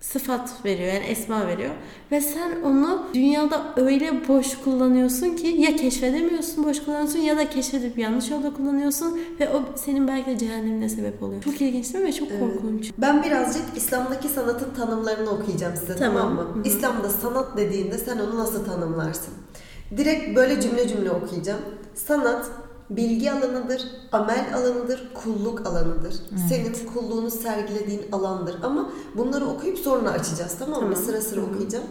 sıfat 0.00 0.64
veriyor 0.64 0.92
yani 0.92 1.04
esma 1.04 1.46
veriyor 1.46 1.70
ve 2.12 2.20
sen 2.20 2.62
onu 2.62 3.02
dünyada 3.14 3.62
öyle 3.76 4.28
boş 4.28 4.56
kullanıyorsun 4.64 5.36
ki 5.36 5.46
ya 5.46 5.76
keşfedemiyorsun 5.76 6.64
boş 6.64 6.84
kullanıyorsun 6.84 7.18
ya 7.18 7.36
da 7.36 7.50
keşfedip 7.50 7.98
yanlış 7.98 8.30
yolda 8.30 8.54
kullanıyorsun 8.54 9.20
ve 9.40 9.48
o 9.48 9.62
senin 9.76 10.08
belki 10.08 10.30
de 10.30 10.38
cehennemine 10.38 10.88
sebep 10.88 11.22
oluyor. 11.22 11.42
Çok 11.42 11.60
ilginç 11.60 11.94
değil 11.94 12.04
mi? 12.04 12.12
Çok 12.14 12.28
Evet. 12.30 12.40
korkunç. 12.40 12.92
Ben 12.98 13.22
birazcık 13.22 13.62
İslam'daki 13.76 14.28
sanatın 14.28 14.74
tanımlarını 14.74 15.30
okuyacağım 15.30 15.76
size 15.76 15.96
tamam, 15.96 16.16
Tamam. 16.16 16.34
mı? 16.34 16.54
Hı 16.54 16.58
hı. 16.58 16.62
İslam'da 16.68 17.08
sanat 17.08 17.56
dediğinde 17.56 17.98
sen 17.98 18.18
onu 18.18 18.38
nasıl 18.38 18.64
tanımlarsın? 18.64 19.34
Direkt 19.96 20.36
böyle 20.36 20.60
cümle 20.60 20.88
cümle 20.88 21.10
okuyacağım. 21.10 21.60
Sanat 21.94 22.46
bilgi 22.90 23.32
alanıdır, 23.32 23.82
amel 24.12 24.54
alanıdır, 24.54 25.10
kulluk 25.14 25.66
alanıdır. 25.66 26.14
Senin 26.48 26.74
kulluğunu 26.94 27.30
sergilediğin 27.30 28.12
alandır. 28.12 28.56
Ama 28.62 28.90
bunları 29.16 29.46
okuyup 29.46 29.78
sonra 29.78 30.10
açacağız 30.10 30.54
tamam 30.58 30.84
mı? 30.84 30.94
Tamam. 30.94 31.06
Sıra 31.06 31.20
sıra 31.20 31.40
okuyacağım. 31.40 31.84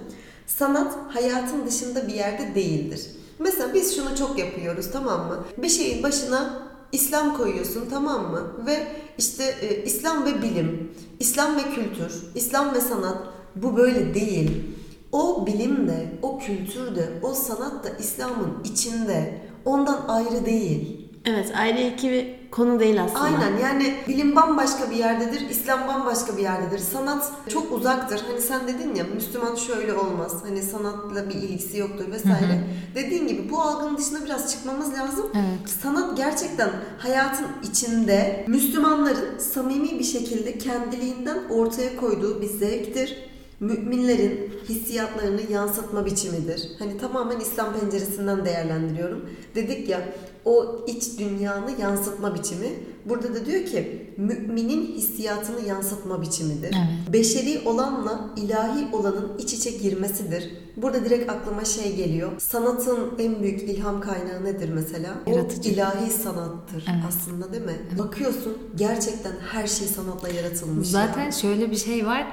Sanat 0.48 0.94
hayatın 1.10 1.68
dışında 1.68 2.08
bir 2.08 2.14
yerde 2.14 2.56
değildir. 2.56 3.02
Mesela 3.40 3.74
biz 3.74 3.96
şunu 3.96 4.16
çok 4.16 4.40
yapıyoruz 4.40 4.90
tamam 4.92 5.28
mı? 5.28 5.44
Bir 5.58 5.70
şeyin 5.70 6.04
başına 6.04 6.68
İslam 6.92 7.38
koyuyorsun 7.38 7.88
tamam 7.90 8.32
mı? 8.32 8.42
Ve 8.66 8.88
işte 9.18 9.56
e, 9.62 9.84
İslam 9.84 10.26
ve 10.26 10.42
bilim, 10.42 10.92
İslam 11.20 11.56
ve 11.56 11.62
kültür, 11.62 12.24
İslam 12.36 12.74
ve 12.74 12.82
sanat 12.82 13.18
bu 13.56 13.78
böyle 13.78 14.14
değil. 14.14 14.64
O 15.12 15.46
bilim 15.48 15.88
de, 15.88 16.20
o 16.22 16.40
kültür 16.40 16.96
de, 16.96 17.10
o 17.24 17.34
sanat 17.34 17.84
da 17.84 17.90
İslam'ın 18.00 18.64
içinde. 18.64 19.47
Ondan 19.68 20.00
ayrı 20.08 20.46
değil. 20.46 21.10
Evet 21.26 21.54
ayrı 21.58 21.82
iki 21.82 22.12
bir 22.12 22.50
konu 22.52 22.80
değil 22.80 23.04
aslında. 23.04 23.20
Aynen 23.22 23.58
yani 23.58 23.94
bilim 24.08 24.36
bambaşka 24.36 24.92
bir 24.92 24.96
yerdedir, 24.96 25.50
İslam 25.50 25.88
bambaşka 25.88 26.38
bir 26.38 26.42
yerdedir. 26.42 26.80
Sanat 26.80 27.32
çok 27.50 27.72
uzaktır. 27.72 28.22
Hani 28.28 28.42
sen 28.42 28.68
dedin 28.68 28.96
ya 28.96 29.04
Müslüman 29.16 29.56
şöyle 29.56 29.94
olmaz. 29.94 30.36
Hani 30.48 30.62
sanatla 30.62 31.30
bir 31.30 31.36
ilgisi 31.36 31.78
yoktur 31.78 32.12
vesaire. 32.12 32.64
Dediğin 32.96 33.28
gibi 33.28 33.50
bu 33.52 33.62
algının 33.62 33.98
dışına 33.98 34.26
biraz 34.26 34.52
çıkmamız 34.52 34.94
lazım. 34.94 35.26
Evet. 35.36 35.70
Sanat 35.84 36.18
gerçekten 36.18 36.70
hayatın 36.98 37.48
içinde 37.72 38.46
Müslümanların 38.48 39.40
samimi 39.40 40.00
bir 40.00 40.04
şekilde 40.04 40.58
kendiliğinden 40.58 41.38
ortaya 41.50 41.96
koyduğu 41.96 42.42
bir 42.42 42.50
zevktir. 42.50 43.30
Müminlerin 43.60 44.52
hissiyatlarını 44.70 45.42
yansıtma 45.52 46.06
biçimidir. 46.06 46.70
Hani 46.80 46.98
tamamen 46.98 47.40
İslam 47.40 47.80
penceresinden 47.80 48.46
değerlendiriyorum. 48.46 49.30
Dedik 49.56 49.90
ya 49.90 50.02
o 50.46 50.86
iç 50.88 51.20
dünyanı 51.20 51.72
yansıtma 51.82 52.36
biçimi. 52.36 52.68
Burada 53.06 53.36
da 53.36 53.46
diyor 53.46 53.66
ki 53.66 54.12
müminin 54.18 54.86
hissiyatını 54.86 55.68
yansıtma 55.68 56.22
biçimidir. 56.22 56.76
Evet. 56.78 57.14
Beşeri 57.14 57.62
olanla 57.66 58.30
ilahi 58.36 58.96
olanın 58.96 59.38
iç 59.38 59.54
içe 59.54 59.72
girmesidir. 59.72 60.52
Burada 60.78 61.06
direkt 61.06 61.32
aklıma 61.32 61.66
şey 61.66 61.96
geliyor. 61.96 62.32
Sanatın 62.38 63.00
en 63.20 63.44
büyük 63.44 63.62
ilham 63.64 64.02
kaynağı 64.02 64.44
nedir 64.44 64.70
mesela? 64.70 65.10
Yaratıcı. 65.28 65.70
O 65.70 65.74
ilahi 65.74 66.12
sanattır 66.12 66.86
Evet. 66.90 67.04
aslında 67.08 67.54
değil 67.54 67.66
mi? 67.66 67.80
Bakıyorsun 68.00 68.58
gerçekten 68.76 69.34
her 69.52 69.68
şey 69.68 69.88
sanatla 69.88 70.30
yaratılmış. 70.30 70.88
Zaten 70.88 71.22
yani. 71.24 71.34
şöyle 71.34 71.72
bir 71.72 71.76
şey 71.78 72.06
var. 72.06 72.28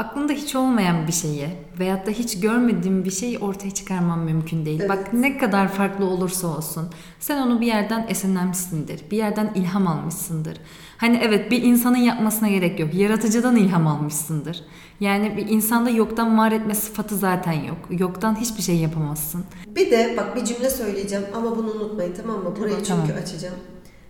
Aklında 0.00 0.32
hiç 0.32 0.56
olmayan 0.56 1.06
bir 1.06 1.12
şeyi 1.12 1.48
veyahut 1.78 2.06
da 2.06 2.10
hiç 2.10 2.40
görmediğin 2.40 3.04
bir 3.04 3.10
şeyi 3.10 3.38
ortaya 3.38 3.70
çıkarman 3.70 4.18
mümkün 4.18 4.64
değil. 4.64 4.80
Evet. 4.80 4.90
Bak 4.90 5.12
ne 5.12 5.38
kadar 5.38 5.68
farklı 5.68 6.04
olursa 6.04 6.46
olsun 6.46 6.88
sen 7.18 7.42
onu 7.42 7.60
bir 7.60 7.66
yerden 7.66 8.06
esinlenmişsindir. 8.08 9.10
Bir 9.10 9.16
yerden 9.16 9.52
ilham 9.54 9.86
almışsındır. 9.86 10.56
Hani 10.96 11.20
evet 11.22 11.50
bir 11.50 11.62
insanın 11.62 11.96
yapmasına 11.96 12.48
gerek 12.48 12.80
yok. 12.80 12.94
Yaratıcıdan 12.94 13.56
ilham 13.56 13.86
almışsındır. 13.86 14.64
Yani 15.00 15.36
bir 15.36 15.48
insanda 15.48 15.90
yoktan 15.90 16.38
var 16.38 16.52
etme 16.52 16.74
sıfatı 16.74 17.16
zaten 17.16 17.52
yok. 17.52 17.78
Yoktan 17.90 18.40
hiçbir 18.40 18.62
şey 18.62 18.76
yapamazsın. 18.76 19.44
Bir 19.66 19.90
de 19.90 20.14
bak 20.16 20.36
bir 20.36 20.44
cümle 20.44 20.70
söyleyeceğim 20.70 21.24
ama 21.34 21.56
bunu 21.56 21.70
unutmayın 21.70 22.14
tamam 22.14 22.42
mı? 22.42 22.56
Burayı 22.56 22.74
Tamam, 22.74 22.84
çünkü 22.84 23.08
tamam. 23.08 23.22
açacağım. 23.22 23.58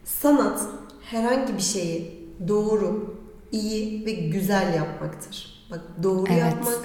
Sanat 0.04 0.60
herhangi 1.02 1.54
bir 1.56 1.62
şeyi 1.62 2.28
doğru, 2.48 3.16
iyi 3.52 4.06
ve 4.06 4.12
güzel 4.12 4.74
yapmaktır. 4.74 5.59
Bak 5.70 5.80
doğru 6.02 6.24
Evet. 6.30 6.40
yapmak, 6.40 6.78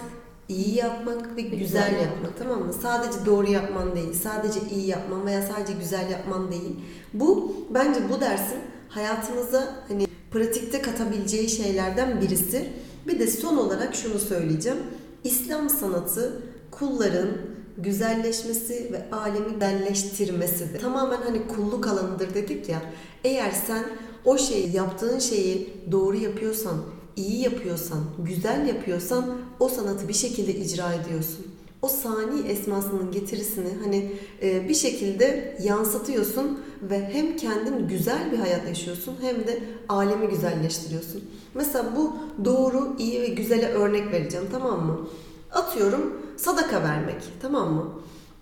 iyi 0.50 0.76
yapmak 0.76 1.38
ve 1.38 1.42
güzel 1.42 1.94
yapmak 2.02 2.40
tamam 2.40 2.64
mı? 2.64 2.74
Sadece 2.74 3.26
doğru 3.26 3.52
yapman 3.52 3.96
değil, 3.96 4.14
sadece 4.14 4.60
iyi 4.76 4.88
yapman 4.88 5.26
veya 5.26 5.42
sadece 5.42 5.74
güzel 5.74 6.10
yapman 6.10 6.52
değil. 6.52 6.76
Bu 7.14 7.56
bence 7.70 8.00
bu 8.10 8.22
dersin 8.22 8.58
hayatınıza 8.90 9.76
hani 9.88 10.08
pratikte 10.32 10.82
katabileceği 10.82 11.50
şeylerden 11.50 12.22
birisi. 12.22 12.70
Bir 13.08 13.20
de 13.20 13.28
son 13.28 13.58
olarak 13.58 13.96
şunu 13.96 14.20
söyleyeceğim. 14.20 14.78
İslam 15.24 15.70
sanatı 15.70 16.42
kulların 16.72 17.30
güzelleşmesi 17.78 18.90
ve 18.92 19.16
alemi 19.16 19.62
belleştirmesidir. 19.62 20.80
Tamamen 20.80 21.22
hani 21.22 21.48
kulluk 21.48 21.88
alanıdır 21.88 22.34
dedik 22.34 22.70
ya. 22.70 22.82
Eğer 23.24 23.52
sen 23.52 23.84
o 24.26 24.38
şeyi, 24.38 24.76
yaptığın 24.76 25.20
şeyi 25.20 25.74
doğru 25.92 26.18
yapıyorsan, 26.18 26.78
iyi 27.16 27.42
yapıyorsan, 27.42 28.00
güzel 28.20 28.68
yapıyorsan 28.68 29.38
o 29.60 29.70
sanatı 29.70 30.08
bir 30.08 30.14
şekilde 30.14 30.56
icra 30.56 30.94
ediyorsun. 30.94 31.46
O 31.82 31.88
sani 31.88 32.48
esmasının 32.48 33.12
getirisini 33.12 33.70
hani 33.84 34.12
e, 34.42 34.70
bir 34.70 34.74
şekilde 34.74 35.58
yansıtıyorsun 35.64 36.60
ve 36.82 37.10
hem 37.14 37.38
kendin 37.38 37.88
güzel 37.88 38.32
bir 38.32 38.38
hayat 38.38 38.68
yaşıyorsun 38.68 39.16
hem 39.22 39.36
de 39.48 39.64
alemi 39.90 40.28
güzelleştiriyorsun. 40.28 41.24
Mesela 41.54 41.96
bu 41.96 42.16
doğru, 42.46 42.96
iyi 43.00 43.22
ve 43.22 43.28
güzele 43.28 43.68
örnek 43.68 44.12
vereceğim 44.12 44.46
tamam 44.52 44.86
mı? 44.86 45.08
Atıyorum 45.52 46.22
sadaka 46.38 46.84
vermek 46.84 47.24
tamam 47.42 47.74
mı? 47.74 47.90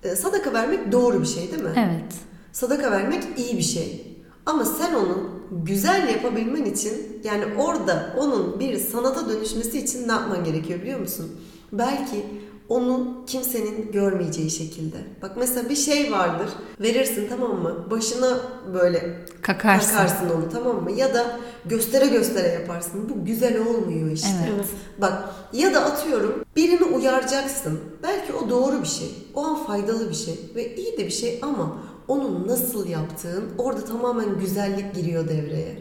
E, 0.03 0.15
sadaka 0.15 0.53
vermek 0.53 0.91
doğru 0.91 1.21
bir 1.21 1.27
şey 1.27 1.51
değil 1.51 1.63
mi? 1.63 1.73
Evet. 1.75 2.13
Sadaka 2.51 2.91
vermek 2.91 3.23
iyi 3.37 3.57
bir 3.57 3.63
şey. 3.63 4.17
Ama 4.45 4.65
sen 4.65 4.93
onu 4.93 5.29
güzel 5.65 6.09
yapabilmen 6.09 6.65
için 6.65 7.21
yani 7.23 7.43
orada 7.57 8.15
onun 8.19 8.59
bir 8.59 8.77
sanata 8.79 9.29
dönüşmesi 9.29 9.79
için 9.79 10.07
ne 10.07 10.11
yapman 10.11 10.43
gerekiyor 10.43 10.81
biliyor 10.81 10.99
musun? 10.99 11.31
Belki 11.71 12.25
onu 12.69 13.23
kimsenin 13.27 13.91
görmeyeceği 13.91 14.51
şekilde. 14.51 14.97
Bak 15.21 15.31
mesela 15.37 15.69
bir 15.69 15.75
şey 15.75 16.11
vardır. 16.11 16.49
Verirsin 16.81 17.27
tamam 17.29 17.61
mı? 17.61 17.87
Başına 17.91 18.37
böyle 18.73 19.25
Kakarsın. 19.41 19.91
takarsın 19.91 20.29
onu 20.29 20.49
tamam 20.51 20.83
mı? 20.83 20.91
Ya 20.91 21.13
da 21.13 21.39
göstere 21.65 22.07
göstere 22.07 22.47
yaparsın. 22.47 23.09
Bu 23.09 23.25
güzel 23.25 23.59
olmuyor 23.67 24.11
işte. 24.11 24.27
Evet. 24.39 24.51
Evet. 24.55 24.65
Bak 25.01 25.23
ya 25.53 25.73
da 25.73 25.85
atıyorum 25.85 26.45
birini 26.55 26.83
uyaracaksın. 26.83 27.79
Belki 28.03 28.33
o 28.33 28.49
doğru 28.49 28.81
bir 28.81 28.87
şey. 28.87 29.11
O 29.33 29.43
an 29.45 29.55
faydalı 29.65 30.09
bir 30.09 30.15
şey 30.15 30.39
ve 30.55 30.75
iyi 30.75 30.97
de 30.97 31.05
bir 31.05 31.11
şey 31.11 31.39
ama 31.41 31.77
onu 32.13 32.47
nasıl 32.47 32.89
yaptığın 32.89 33.43
orada 33.57 33.85
tamamen 33.85 34.39
güzellik 34.39 34.95
giriyor 34.95 35.27
devreye. 35.27 35.77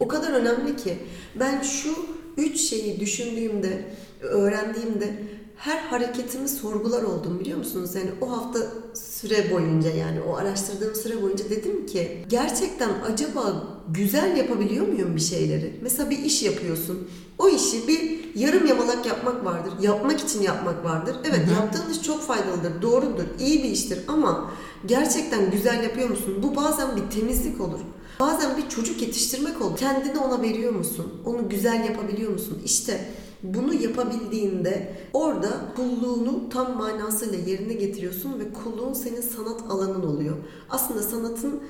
O 0.00 0.08
kadar 0.08 0.32
önemli 0.32 0.76
ki 0.76 0.98
ben 1.40 1.62
şu 1.62 1.88
üç 2.36 2.60
şeyi 2.60 3.00
düşündüğümde, 3.00 3.84
öğrendiğimde 4.20 5.16
her 5.56 5.78
hareketimi 5.78 6.48
sorgular 6.48 7.02
oldum 7.02 7.40
biliyor 7.40 7.58
musunuz? 7.58 7.94
Yani 7.94 8.10
o 8.20 8.30
hafta 8.30 8.58
süre 8.94 9.50
boyunca 9.50 9.90
yani 9.90 10.20
o 10.20 10.36
araştırdığım 10.36 10.94
süre 10.94 11.22
boyunca 11.22 11.50
dedim 11.50 11.86
ki 11.86 12.24
gerçekten 12.28 12.90
acaba 13.12 13.68
güzel 13.88 14.36
yapabiliyor 14.36 14.88
muyum 14.88 15.16
bir 15.16 15.20
şeyleri? 15.20 15.72
Mesela 15.82 16.10
bir 16.10 16.18
iş 16.18 16.42
yapıyorsun. 16.42 17.08
O 17.38 17.48
işi 17.48 17.88
bir 17.88 18.11
yarım 18.34 18.66
yamalak 18.66 19.06
yapmak 19.06 19.44
vardır. 19.44 19.72
Yapmak 19.80 20.20
için 20.20 20.42
yapmak 20.42 20.84
vardır. 20.84 21.16
Evet 21.24 21.40
yaptığın 21.56 21.92
iş 21.92 22.02
çok 22.02 22.22
faydalıdır, 22.22 22.82
doğrudur, 22.82 23.24
iyi 23.40 23.62
bir 23.62 23.68
iştir 23.68 23.98
ama 24.08 24.50
gerçekten 24.86 25.50
güzel 25.50 25.82
yapıyor 25.82 26.10
musun? 26.10 26.38
Bu 26.42 26.56
bazen 26.56 26.96
bir 26.96 27.10
temizlik 27.10 27.60
olur. 27.60 27.80
Bazen 28.20 28.56
bir 28.56 28.68
çocuk 28.68 29.02
yetiştirmek 29.02 29.62
olur. 29.62 29.76
Kendini 29.76 30.18
ona 30.18 30.42
veriyor 30.42 30.72
musun? 30.72 31.12
Onu 31.26 31.48
güzel 31.48 31.84
yapabiliyor 31.84 32.32
musun? 32.32 32.62
İşte 32.64 33.00
bunu 33.42 33.74
yapabildiğinde 33.74 34.96
orada 35.12 35.48
kulluğunu 35.76 36.48
tam 36.48 36.76
manasıyla 36.76 37.38
yerine 37.38 37.72
getiriyorsun 37.72 38.40
ve 38.40 38.52
kulluğun 38.52 38.92
senin 38.92 39.20
sanat 39.20 39.60
alanın 39.70 40.02
oluyor. 40.02 40.36
Aslında 40.70 41.02
sanatın 41.02 41.60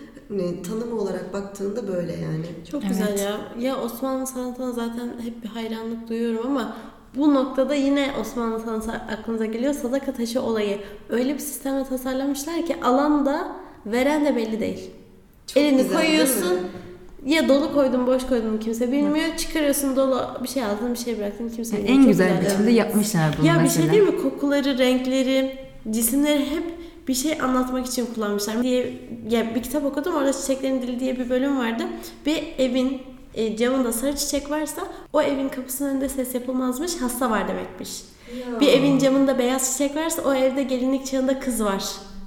hani, 0.41 0.63
tanımı 0.63 1.01
olarak 1.01 1.33
baktığında 1.33 1.89
böyle 1.89 2.13
yani. 2.13 2.45
Çok 2.71 2.83
Evet. 2.85 2.93
güzel 2.93 3.19
ya. 3.19 3.37
Ya 3.61 3.77
Osmanlı 3.83 4.27
sanatına 4.27 4.73
zaten 4.73 5.11
hep 5.25 5.43
bir 5.43 5.49
hayranlık 5.49 6.09
duyuyorum 6.09 6.47
ama 6.47 6.77
bu 7.17 7.35
noktada 7.35 7.75
yine 7.75 8.11
Osmanlı 8.21 8.61
sanatı 8.61 8.93
aklınıza 8.93 9.45
geliyor. 9.47 9.75
Sadaka 9.75 10.13
taşı 10.13 10.43
olayı. 10.43 10.79
Öyle 11.11 11.35
bir 11.35 11.39
sistemle 11.39 11.85
tasarlamışlar 11.85 12.67
ki 12.67 12.77
alanda 12.85 13.53
veren 13.87 14.25
de 14.25 14.37
belli 14.37 14.61
değil. 14.61 14.91
Çok 15.47 15.57
Elini 15.63 15.83
güzel, 15.83 15.99
değil 15.99 16.07
koyuyorsun. 16.09 16.55
mi? 16.55 16.61
Ya 17.27 17.49
dolu 17.49 17.73
koydun 17.75 18.07
boş 18.07 18.27
koydun 18.27 18.59
kimse 18.59 18.93
bilmiyor. 18.93 19.37
Çıkarıyorsun 19.37 19.97
dolu 19.97 20.21
bir 20.43 20.49
şey 20.49 20.65
aldın 20.65 20.93
bir 20.95 20.99
şey 20.99 21.19
bıraktın 21.19 21.49
kimse 21.49 21.77
Yani 21.77 21.85
bilmiyor. 21.89 21.99
en 21.99 22.03
Çok 22.03 22.11
güzel 22.13 22.45
biçimde 22.45 22.71
yapmışlar 22.71 23.35
bunu 23.39 23.47
Ya 23.47 23.55
bir 23.55 23.61
mesela. 23.61 23.93
şey 23.93 24.01
değil 24.01 24.15
mi? 24.15 24.23
Kokuları, 24.23 24.79
renkleri, 24.79 25.59
cisimleri 25.91 26.51
hep 26.51 26.65
bir 27.09 27.15
şey 27.15 27.41
anlatmak 27.41 27.87
için 27.87 28.07
kullanmışlar. 28.15 28.63
Diye 28.63 28.99
ya 29.31 29.55
bir 29.55 29.63
kitap 29.63 29.85
okudum. 29.85 30.15
Orada 30.15 30.33
Çiçeklerin 30.33 30.83
Dili 30.83 31.01
diye 31.01 31.19
bir 31.19 31.31
bölüm 31.31 31.59
vardı. 31.59 31.83
Bir 32.27 32.43
evin 32.59 33.03
e, 33.35 33.57
camında 33.57 33.93
sarı 33.93 34.17
çiçek 34.17 34.51
varsa 34.51 34.83
o 35.13 35.23
evin 35.23 35.49
kapısının 35.49 35.89
önünde 35.89 36.09
ses 36.09 36.35
yapılmazmış. 36.35 36.97
Hasta 36.97 37.31
var 37.31 37.49
demekmiş. 37.49 38.03
Ya. 38.53 38.61
Bir 38.61 38.69
evin 38.69 38.99
camında 38.99 39.39
beyaz 39.39 39.73
çiçek 39.73 39.97
varsa 39.97 40.23
o 40.23 40.35
evde 40.35 40.63
gelinlik 40.63 41.07
çağında 41.07 41.41
kız 41.41 41.65
var 41.65 41.85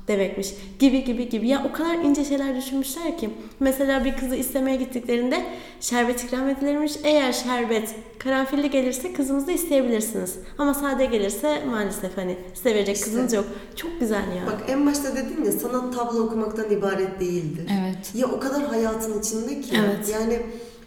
demekmiş. 0.08 0.54
Gibi 0.80 1.04
gibi 1.04 1.30
gibi. 1.30 1.48
Ya 1.48 1.66
o 1.70 1.74
kadar 1.74 1.96
ince 1.96 2.26
şeyler 2.26 2.56
düşünmüşler 2.56 3.18
ki. 3.18 3.30
Mesela 3.60 4.06
bir 4.06 4.16
kızı 4.18 4.36
istemeye 4.36 4.78
gittiklerinde 4.78 5.44
şerbet 5.82 6.24
ikram 6.24 6.50
edilirmiş. 6.50 6.94
Eğer 7.04 7.34
şerbet 7.34 7.96
karanfilli 8.20 8.70
gelirse 8.70 9.14
kızınızı 9.14 9.52
isteyebilirsiniz. 9.52 10.36
Ama 10.58 10.74
sade 10.74 11.06
gelirse 11.06 11.64
maalesef 11.70 12.18
hani 12.18 12.38
size 12.54 12.76
verecek 12.76 12.96
İşte. 12.96 13.06
kızınız 13.10 13.34
yok. 13.34 13.46
Çok 13.76 14.00
güzel 14.00 14.16
ya. 14.38 14.48
Bak 14.48 14.64
en 14.68 14.86
başta 14.86 15.16
dedim 15.16 15.44
ya 15.46 15.52
sanat 15.52 15.96
tablo 15.96 16.20
okumaktan 16.20 16.72
ibaret 16.72 17.20
değildir. 17.20 17.68
Evet. 17.82 18.12
Ya 18.16 18.28
o 18.28 18.40
kadar 18.40 18.64
hayatın 18.68 19.20
içinde 19.20 19.62
ki. 19.62 19.76
Evet. 19.86 20.10
Yani 20.14 20.40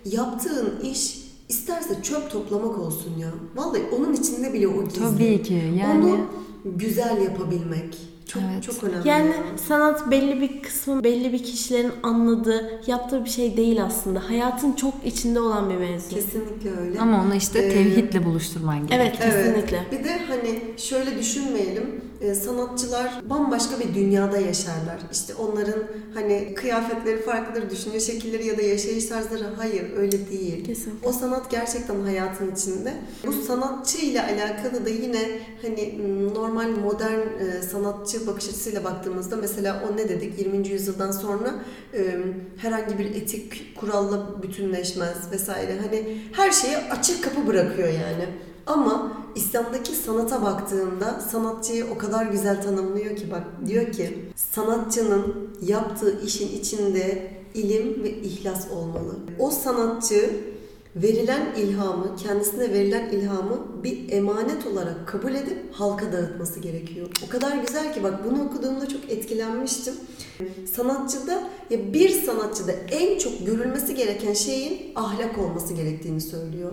yaptığın 0.04 0.80
iş 0.82 1.18
isterse 1.48 2.02
çöp 2.02 2.30
toplamak 2.30 2.78
olsun 2.78 3.18
ya. 3.18 3.28
Vallahi 3.56 3.82
onun 3.98 4.12
içinde 4.12 4.52
bile 4.52 4.68
o 4.68 4.84
gizli. 4.84 5.00
Tabii 5.00 5.42
ki 5.42 5.72
yani. 5.80 6.04
Onu 6.04 6.18
güzel 6.64 7.22
yapabilmek 7.22 7.98
çok 8.28 8.42
Evet. 8.52 8.62
çok 8.62 8.84
önemli. 8.84 9.08
Yani 9.08 9.26
ya. 9.28 9.58
sanat 9.68 10.10
belli 10.10 10.40
bir 10.40 10.62
kısmı, 10.62 11.04
belli 11.04 11.32
bir 11.32 11.42
kişilerin 11.44 11.92
anladığı, 12.02 12.80
yaptığı 12.86 13.24
bir 13.24 13.30
şey 13.30 13.56
değil 13.56 13.82
aslında. 13.84 14.28
Hayatın 14.28 14.72
çok 14.72 14.94
içinde 15.04 15.40
olan 15.40 15.70
bir 15.70 15.74
mevzu. 15.74 16.08
kesinlikle 16.14 16.70
öyle. 16.80 17.00
Ama 17.00 17.22
onu 17.22 17.34
işte 17.34 17.58
Ee, 17.58 17.68
tevhidle 17.68 18.24
buluşturman 18.24 18.86
gerekiyor. 18.86 19.00
Evet, 19.32 19.44
kesinlikle. 19.44 19.84
Bir 19.92 20.04
de 20.04 20.18
hani 20.28 20.37
şöyle 20.78 21.18
düşünmeyelim. 21.18 22.00
e, 22.20 22.34
sanatçılar 22.34 23.30
bambaşka 23.30 23.80
bir 23.80 23.94
dünyada 23.94 24.38
yaşarlar. 24.38 24.98
İşte 25.12 25.34
onların 25.34 25.82
hani 26.14 26.54
kıyafetleri 26.54 27.22
farklıdır, 27.22 27.70
düşünce 27.70 28.00
şekilleri 28.00 28.46
ya 28.46 28.58
da 28.58 28.62
yaşayış 28.62 29.06
tarzları 29.06 29.44
hayır 29.56 29.96
öyle 29.96 30.30
değil. 30.30 30.64
Kesinlikle. 30.64 31.08
O 31.08 31.12
sanat 31.12 31.50
gerçekten 31.50 32.00
hayatın 32.00 32.54
içinde. 32.54 32.94
Bu 33.26 33.32
sanatçı 33.32 33.98
ile 33.98 34.22
alakalı 34.22 34.84
da 34.84 34.88
yine 34.88 35.40
hani 35.62 35.98
normal 36.34 36.68
modern 36.68 37.18
e, 37.18 37.62
sanatçı 37.62 38.26
bakış 38.26 38.48
açısıyla 38.48 38.84
baktığımızda 38.84 39.36
mesela 39.36 39.84
o 39.90 39.96
ne 39.96 40.08
dedik 40.08 40.38
20. 40.38 40.68
yüzyıldan 40.68 41.10
sonra 41.10 41.54
e, 41.94 42.16
herhangi 42.56 42.98
bir 42.98 43.04
etik 43.04 43.76
kuralla 43.76 44.42
bütünleşmez 44.42 45.16
vesaire. 45.32 45.78
Hani 45.82 46.18
her 46.32 46.52
şeye 46.52 46.76
açık 46.76 47.24
kapı 47.24 47.46
bırakıyor 47.46 47.88
yani. 47.88 48.28
Ama 48.68 49.12
İslam'daki 49.34 49.92
sanata 49.92 50.42
baktığında 50.42 51.20
sanatçıyı 51.32 51.86
o 51.94 51.98
kadar 51.98 52.26
güzel 52.26 52.62
tanımlıyor 52.62 53.16
ki 53.16 53.30
bak 53.30 53.42
diyor 53.66 53.92
ki 53.92 54.18
sanatçının 54.36 55.50
yaptığı 55.62 56.20
işin 56.20 56.58
içinde 56.58 57.30
ilim 57.54 58.04
ve 58.04 58.10
ihlas 58.10 58.70
olmalı. 58.70 59.16
O 59.38 59.50
sanatçı 59.50 60.30
verilen 60.96 61.54
ilhamı, 61.56 62.16
kendisine 62.16 62.72
verilen 62.72 63.10
ilhamı 63.10 63.82
bir 63.84 64.12
emanet 64.12 64.66
olarak 64.66 65.08
kabul 65.08 65.34
edip 65.34 65.58
halka 65.72 66.12
dağıtması 66.12 66.60
gerekiyor. 66.60 67.08
O 67.26 67.28
kadar 67.28 67.56
güzel 67.56 67.94
ki 67.94 68.02
bak 68.02 68.24
bunu 68.24 68.44
okuduğumda 68.44 68.88
çok 68.88 69.10
etkilenmiştim. 69.10 69.94
Sanatçıda 70.72 71.42
ya 71.70 71.92
bir 71.92 72.10
sanatçıda 72.10 72.72
en 72.72 73.18
çok 73.18 73.46
görülmesi 73.46 73.94
gereken 73.94 74.32
şeyin 74.32 74.92
ahlak 74.94 75.38
olması 75.38 75.74
gerektiğini 75.74 76.20
söylüyor. 76.20 76.72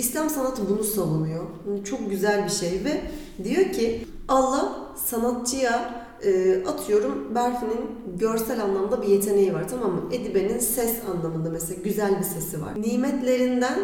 İslam 0.00 0.30
sanatı 0.30 0.62
bunu 0.70 0.84
savunuyor. 0.84 1.44
Çok 1.84 2.10
güzel 2.10 2.44
bir 2.44 2.50
şey 2.50 2.84
ve 2.84 3.00
diyor 3.44 3.72
ki 3.72 4.06
Allah 4.28 4.92
sanatçıya 5.06 6.06
e, 6.22 6.62
atıyorum 6.66 7.34
Berfi'nin 7.34 8.16
görsel 8.18 8.62
anlamda 8.62 9.02
bir 9.02 9.08
yeteneği 9.08 9.54
var 9.54 9.68
tamam 9.68 9.92
mı? 9.92 10.02
Edibe'nin 10.12 10.58
ses 10.58 10.94
anlamında 11.10 11.50
mesela 11.50 11.82
güzel 11.84 12.18
bir 12.18 12.24
sesi 12.24 12.62
var. 12.62 12.82
Nimetlerinden 12.82 13.78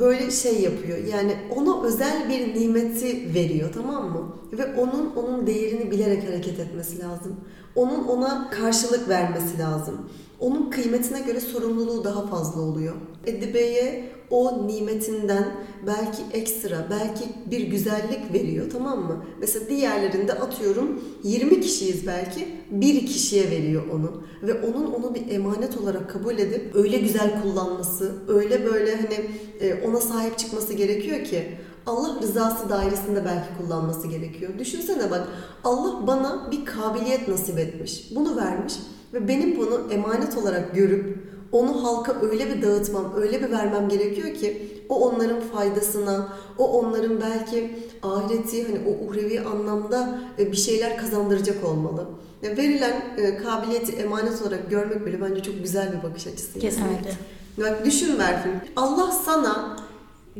böyle 0.00 0.30
şey 0.30 0.60
yapıyor. 0.60 0.98
Yani 0.98 1.36
ona 1.56 1.82
özel 1.82 2.28
bir 2.28 2.60
nimeti 2.60 3.34
veriyor 3.34 3.70
tamam 3.74 4.10
mı? 4.10 4.36
Ve 4.52 4.74
onun 4.80 5.12
onun 5.16 5.46
değerini 5.46 5.90
bilerek 5.90 6.28
hareket 6.28 6.60
etmesi 6.60 6.98
lazım. 6.98 7.36
Onun 7.74 8.04
ona 8.04 8.50
karşılık 8.50 9.08
vermesi 9.08 9.58
lazım. 9.58 10.10
Onun 10.44 10.70
kıymetine 10.70 11.20
göre 11.20 11.40
sorumluluğu 11.40 12.04
daha 12.04 12.26
fazla 12.26 12.60
oluyor. 12.60 12.94
Edibe'ye 13.26 14.10
o 14.30 14.66
nimetinden 14.66 15.54
belki 15.86 16.22
ekstra, 16.32 16.86
belki 16.90 17.24
bir 17.50 17.60
güzellik 17.60 18.32
veriyor 18.32 18.70
tamam 18.72 18.98
mı? 18.98 19.24
Mesela 19.40 19.68
diğerlerinde 19.68 20.32
atıyorum 20.32 21.04
20 21.22 21.60
kişiyiz 21.60 22.06
belki 22.06 22.48
bir 22.70 23.06
kişiye 23.06 23.50
veriyor 23.50 23.82
onu. 23.92 24.22
Ve 24.42 24.54
onun 24.54 24.86
onu 24.86 25.14
bir 25.14 25.30
emanet 25.30 25.78
olarak 25.78 26.10
kabul 26.10 26.38
edip 26.38 26.76
öyle 26.76 26.98
güzel 26.98 27.42
kullanması, 27.42 28.12
öyle 28.28 28.66
böyle 28.66 28.96
hani 28.96 29.30
e, 29.60 29.88
ona 29.88 30.00
sahip 30.00 30.38
çıkması 30.38 30.72
gerekiyor 30.72 31.24
ki 31.24 31.44
Allah 31.86 32.20
rızası 32.22 32.68
dairesinde 32.68 33.24
belki 33.24 33.48
kullanması 33.58 34.08
gerekiyor. 34.08 34.58
Düşünsene 34.58 35.10
bak 35.10 35.28
Allah 35.64 36.06
bana 36.06 36.48
bir 36.50 36.64
kabiliyet 36.64 37.28
nasip 37.28 37.58
etmiş. 37.58 38.10
Bunu 38.14 38.36
vermiş 38.36 38.74
ve 39.14 39.28
benim 39.28 39.56
bunu 39.56 39.80
emanet 39.90 40.36
olarak 40.36 40.74
görüp 40.74 41.18
onu 41.52 41.84
halka 41.84 42.16
öyle 42.22 42.48
bir 42.48 42.62
dağıtmam, 42.62 43.12
öyle 43.16 43.42
bir 43.42 43.50
vermem 43.50 43.88
gerekiyor 43.88 44.34
ki 44.34 44.74
o 44.88 45.08
onların 45.08 45.40
faydasına, 45.40 46.28
o 46.58 46.80
onların 46.80 47.20
belki 47.20 47.78
ahireti 48.02 48.66
hani 48.66 48.78
o 48.88 49.06
uhrevi 49.06 49.40
anlamda 49.40 50.18
e, 50.38 50.52
bir 50.52 50.56
şeyler 50.56 50.96
kazandıracak 50.96 51.64
olmalı. 51.64 52.06
Ya 52.42 52.56
verilen 52.56 53.02
e, 53.18 53.36
kabiliyeti 53.36 53.92
emanet 53.92 54.42
olarak 54.42 54.70
görmek 54.70 55.06
bile 55.06 55.22
bence 55.22 55.42
çok 55.42 55.62
güzel 55.62 55.92
bir 55.92 56.10
bakış 56.10 56.26
açısı. 56.26 56.50
yani. 56.54 56.60
Kesinlikle. 56.60 57.10
Bak 57.58 57.84
düşün 57.84 58.18
Berfin. 58.18 58.52
Allah 58.76 59.12
sana 59.12 59.76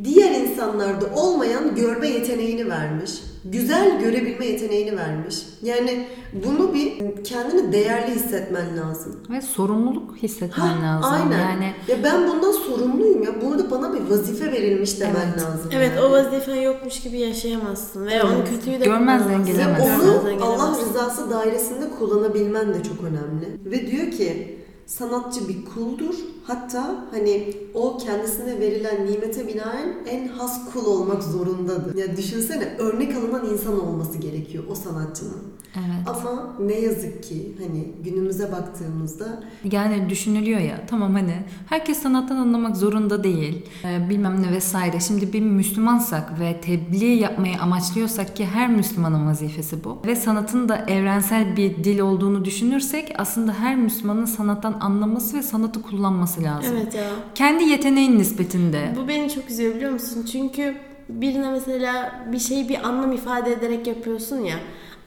diğer 0.05 0.41
insanlarda 0.41 1.07
olmayan 1.17 1.75
görme 1.75 2.09
yeteneğini 2.09 2.71
vermiş. 2.71 3.13
Güzel 3.45 4.01
görebilme 4.01 4.47
yeteneğini 4.47 4.97
vermiş. 4.97 5.37
Yani 5.63 6.07
bunu 6.47 6.75
bir 6.75 6.93
kendini 7.25 7.73
değerli 7.73 8.15
hissetmen 8.15 8.77
lazım. 8.77 9.21
Ve 9.31 9.41
sorumluluk 9.43 10.17
hissetmen 10.17 10.67
Ha, 10.67 10.87
lazım. 10.87 11.11
Aynen. 11.13 11.39
Yani 11.39 11.73
Ya 11.89 11.97
ben 12.05 12.29
bundan 12.29 12.53
sorumluyum 12.53 13.23
ya. 13.23 13.31
Burada 13.43 13.71
bana 13.71 13.93
bir 13.95 14.11
vazife 14.11 14.53
verilmiş 14.53 15.01
demen 15.01 15.15
Evet. 15.35 15.43
lazım. 15.43 15.71
Evet 15.73 15.93
yani. 15.97 16.07
o 16.07 16.11
vazifen 16.11 16.55
yokmuş 16.55 17.01
gibi 17.01 17.19
yaşayamazsın. 17.19 18.07
Ve 18.07 18.23
onu 18.23 18.33
Evet. 18.37 18.49
kötüyü 18.51 18.81
de 18.81 18.85
Görmezden 18.85 19.45
gelemezsin. 19.47 20.09
Onu 20.09 20.45
Allah 20.45 20.79
rızası 20.81 21.31
dairesinde 21.31 21.91
kullanabilmen 21.99 22.75
de 22.75 22.83
çok 22.83 23.01
önemli. 23.05 23.47
Ve 23.65 23.91
diyor 23.91 24.11
ki 24.11 24.59
sanatçı 24.87 25.49
bir 25.49 25.65
kuldur. 25.65 26.15
Hatta 26.45 27.05
hani 27.11 27.55
o 27.75 27.99
kendisine 27.99 28.61
verilen 28.61 29.07
nimete 29.07 29.49
binaen 29.49 29.95
en 30.11 30.29
has 30.29 30.73
kul 30.73 30.87
olmak 30.87 31.23
zorundadır. 31.23 31.95
Ya 31.95 32.17
düşünsene 32.17 32.77
örnek 32.79 33.17
alınan 33.17 33.47
insan 33.53 33.81
olması 33.87 34.19
gerekiyor 34.19 34.65
o 34.71 34.75
sanatçının. 34.75 35.43
evet. 35.77 36.09
Ama 36.09 36.57
ne 36.61 36.81
yazık 36.81 37.23
ki 37.23 37.53
hani 37.63 37.89
günümüze 38.05 38.53
baktığımızda 38.53 39.43
Yani 39.73 40.09
düşünülüyor 40.11 40.61
ya 40.61 40.81
tamam 40.87 41.15
hani 41.15 41.35
herkes 41.69 41.99
sanattan 41.99 42.37
anlamak 42.37 42.77
zorunda 42.77 43.25
değil 43.25 43.67
Ee, 43.85 44.09
bilmem 44.11 44.43
ne 44.43 44.53
vesaire. 44.53 45.01
Şimdi 45.01 45.33
bir 45.33 45.41
Müslümansak 45.41 46.41
ve 46.41 46.61
tebliğ 46.61 47.15
yapmayı 47.15 47.59
amaçlıyorsak 47.61 48.37
ki 48.37 48.47
her 48.47 48.69
Müslümanın 48.71 49.27
vazifesi 49.27 49.85
bu. 49.85 49.99
Ve 50.07 50.17
sanatın 50.17 50.69
da 50.69 50.77
evrensel 50.77 51.57
bir 51.57 51.85
dil 51.85 51.99
olduğunu 51.99 52.45
düşünürsek 52.45 53.13
aslında 53.19 53.53
her 53.53 53.77
Müslümanın 53.77 54.25
sanattan 54.25 54.74
anlaması 54.81 55.37
ve 55.37 55.43
sanatı 55.43 55.83
kullanması 55.83 56.43
lazım. 56.43 56.77
Evet 56.83 56.95
ya. 56.95 57.05
Kendi 57.35 57.65
yeteneğin 57.65 58.19
nispetinde. 58.19 58.93
Bu 59.03 59.09
beni 59.09 59.31
çok 59.31 59.51
üzüyor 59.51 59.75
biliyor 59.75 59.93
musun? 59.93 60.27
Çünkü 60.33 60.75
birine 61.09 61.51
mesela 61.51 62.21
bir 62.33 62.39
şeyi 62.39 62.69
bir 62.69 62.89
anlam 62.89 63.13
ifade 63.13 63.53
ederek 63.53 63.87
yapıyorsun 63.87 64.37
ya. 64.37 64.57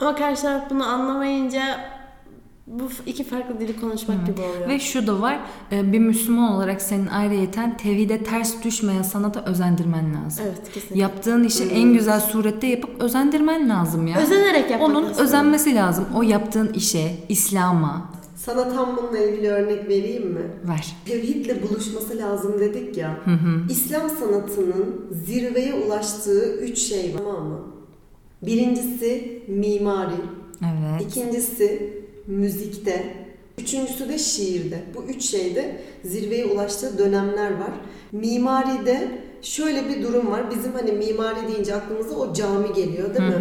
Ama 0.00 0.14
karşı 0.14 0.42
taraf 0.42 0.70
bunu 0.70 0.86
anlamayınca 0.86 1.62
bu 2.66 2.88
iki 3.06 3.24
farklı 3.24 3.60
dili 3.60 3.80
konuşmak 3.80 4.26
gibi 4.26 4.40
oluyor. 4.40 4.68
Ve 4.68 4.78
şu 4.80 5.06
da 5.06 5.20
var 5.20 5.38
e, 5.72 5.92
bir 5.92 5.98
Müslüman 5.98 6.52
olarak 6.52 6.82
senin 6.82 7.06
ayrıyeten 7.06 7.76
tevhide 7.76 8.24
ters 8.24 8.64
düşmeyen 8.64 9.02
sanata 9.02 9.40
özendirmen 9.44 10.14
lazım. 10.14 10.44
Evet 10.48 10.72
kesinlikle. 10.74 11.00
Yaptığın 11.00 11.44
işi 11.44 11.64
en 11.64 11.92
güzel 11.92 12.20
surette 12.20 12.66
yapıp 12.66 13.02
özendirmen 13.02 13.68
lazım 13.68 14.06
ya. 14.06 14.18
Özenerek 14.18 14.70
yapmak 14.70 14.90
Onun 14.90 15.04
aslında. 15.04 15.22
özenmesi 15.22 15.74
lazım. 15.74 16.04
O 16.16 16.22
yaptığın 16.22 16.72
işe, 16.72 17.14
İslam'a 17.28 18.10
sana 18.48 18.68
tam 18.74 18.96
bununla 18.96 19.18
ilgili 19.18 19.48
örnek 19.48 19.88
vereyim 19.88 20.26
mi? 20.30 20.40
ver. 20.68 20.96
Tevhidle 21.06 21.62
buluşması 21.62 22.18
lazım 22.18 22.60
dedik 22.60 22.96
ya. 22.96 23.20
İslam 23.70 24.10
sanatının 24.10 25.06
zirveye 25.26 25.74
ulaştığı 25.74 26.56
üç 26.56 26.78
şey 26.78 27.14
var 27.14 27.18
tamam 27.18 27.46
mı? 27.46 27.60
Birincisi 28.42 29.42
mimari, 29.48 30.14
Evet. 30.62 31.08
ikincisi 31.08 31.92
müzikte, 32.26 33.14
üçüncüsü 33.58 34.08
de 34.08 34.18
şiirde. 34.18 34.82
Bu 34.94 35.02
üç 35.02 35.22
şeyde 35.22 35.80
zirveye 36.04 36.44
ulaştığı 36.46 36.98
dönemler 36.98 37.50
var. 37.50 37.70
Mimaride 38.12 39.08
şöyle 39.42 39.88
bir 39.88 40.02
durum 40.02 40.30
var. 40.30 40.50
Bizim 40.50 40.72
hani 40.72 40.92
mimari 40.92 41.48
deyince 41.48 41.74
aklımıza 41.74 42.14
o 42.16 42.32
cami 42.32 42.72
geliyor 42.72 43.14
değil 43.14 43.28
mi? 43.28 43.34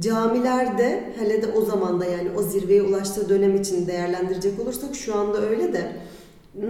Camilerde 0.00 1.12
hele 1.18 1.42
de 1.42 1.46
o 1.52 1.64
zamanda 1.64 2.04
yani 2.04 2.28
o 2.38 2.42
zirveye 2.42 2.82
ulaştığı 2.82 3.28
dönem 3.28 3.56
için 3.56 3.86
değerlendirecek 3.86 4.60
olursak 4.60 4.94
şu 4.94 5.14
anda 5.18 5.40
öyle 5.40 5.72
de 5.72 5.96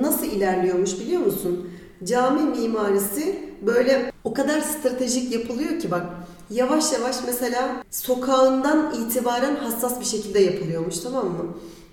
nasıl 0.01 0.27
ilerliyormuş 0.27 1.01
biliyor 1.01 1.21
musun? 1.21 1.71
Cami 2.05 2.43
mimarisi 2.43 3.39
böyle 3.67 4.13
o 4.25 4.35
kadar 4.35 4.61
stratejik 4.61 5.33
yapılıyor 5.35 5.81
ki 5.81 5.91
bak 5.91 6.07
yavaş 6.51 6.93
yavaş 6.93 7.17
mesela 7.27 7.85
sokağından 7.91 8.95
itibaren 8.95 9.57
hassas 9.57 10.01
bir 10.01 10.05
şekilde 10.05 10.39
yapılıyormuş 10.39 10.99
tamam 10.99 11.27
mı? 11.27 11.45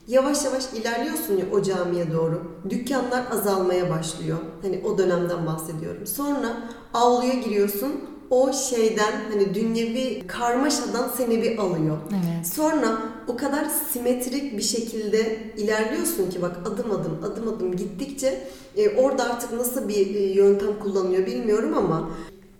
Yavaş 0.07 0.45
yavaş 0.45 0.63
ilerliyorsun 0.73 1.37
ya 1.37 1.45
o 1.51 1.61
camiye 1.61 2.13
doğru. 2.13 2.41
Dükkanlar 2.69 3.23
azalmaya 3.31 3.89
başlıyor. 3.89 4.37
Hani 4.61 4.81
o 4.85 4.97
dönemden 4.97 5.45
bahsediyorum. 5.45 6.07
Sonra 6.07 6.69
avluya 6.93 7.33
giriyorsun. 7.33 7.91
O 8.29 8.53
şeyden 8.53 9.13
hani 9.31 9.55
dünyevi 9.55 10.27
karmaşadan 10.27 11.09
seni 11.17 11.41
bir 11.41 11.57
alıyor. 11.57 11.97
Evet. 12.11 12.47
Sonra 12.47 12.97
o 13.27 13.37
kadar 13.37 13.65
simetrik 13.91 14.57
bir 14.57 14.63
şekilde 14.63 15.37
ilerliyorsun 15.57 16.29
ki 16.29 16.41
bak 16.41 16.57
adım 16.65 16.91
adım 16.91 17.19
adım 17.23 17.47
adım 17.47 17.75
gittikçe 17.75 18.47
e, 18.77 18.89
orada 18.89 19.23
artık 19.23 19.51
nasıl 19.53 19.89
bir 19.89 20.15
e, 20.15 20.19
yöntem 20.19 20.79
kullanıyor 20.79 21.25
bilmiyorum 21.25 21.77
ama 21.77 22.09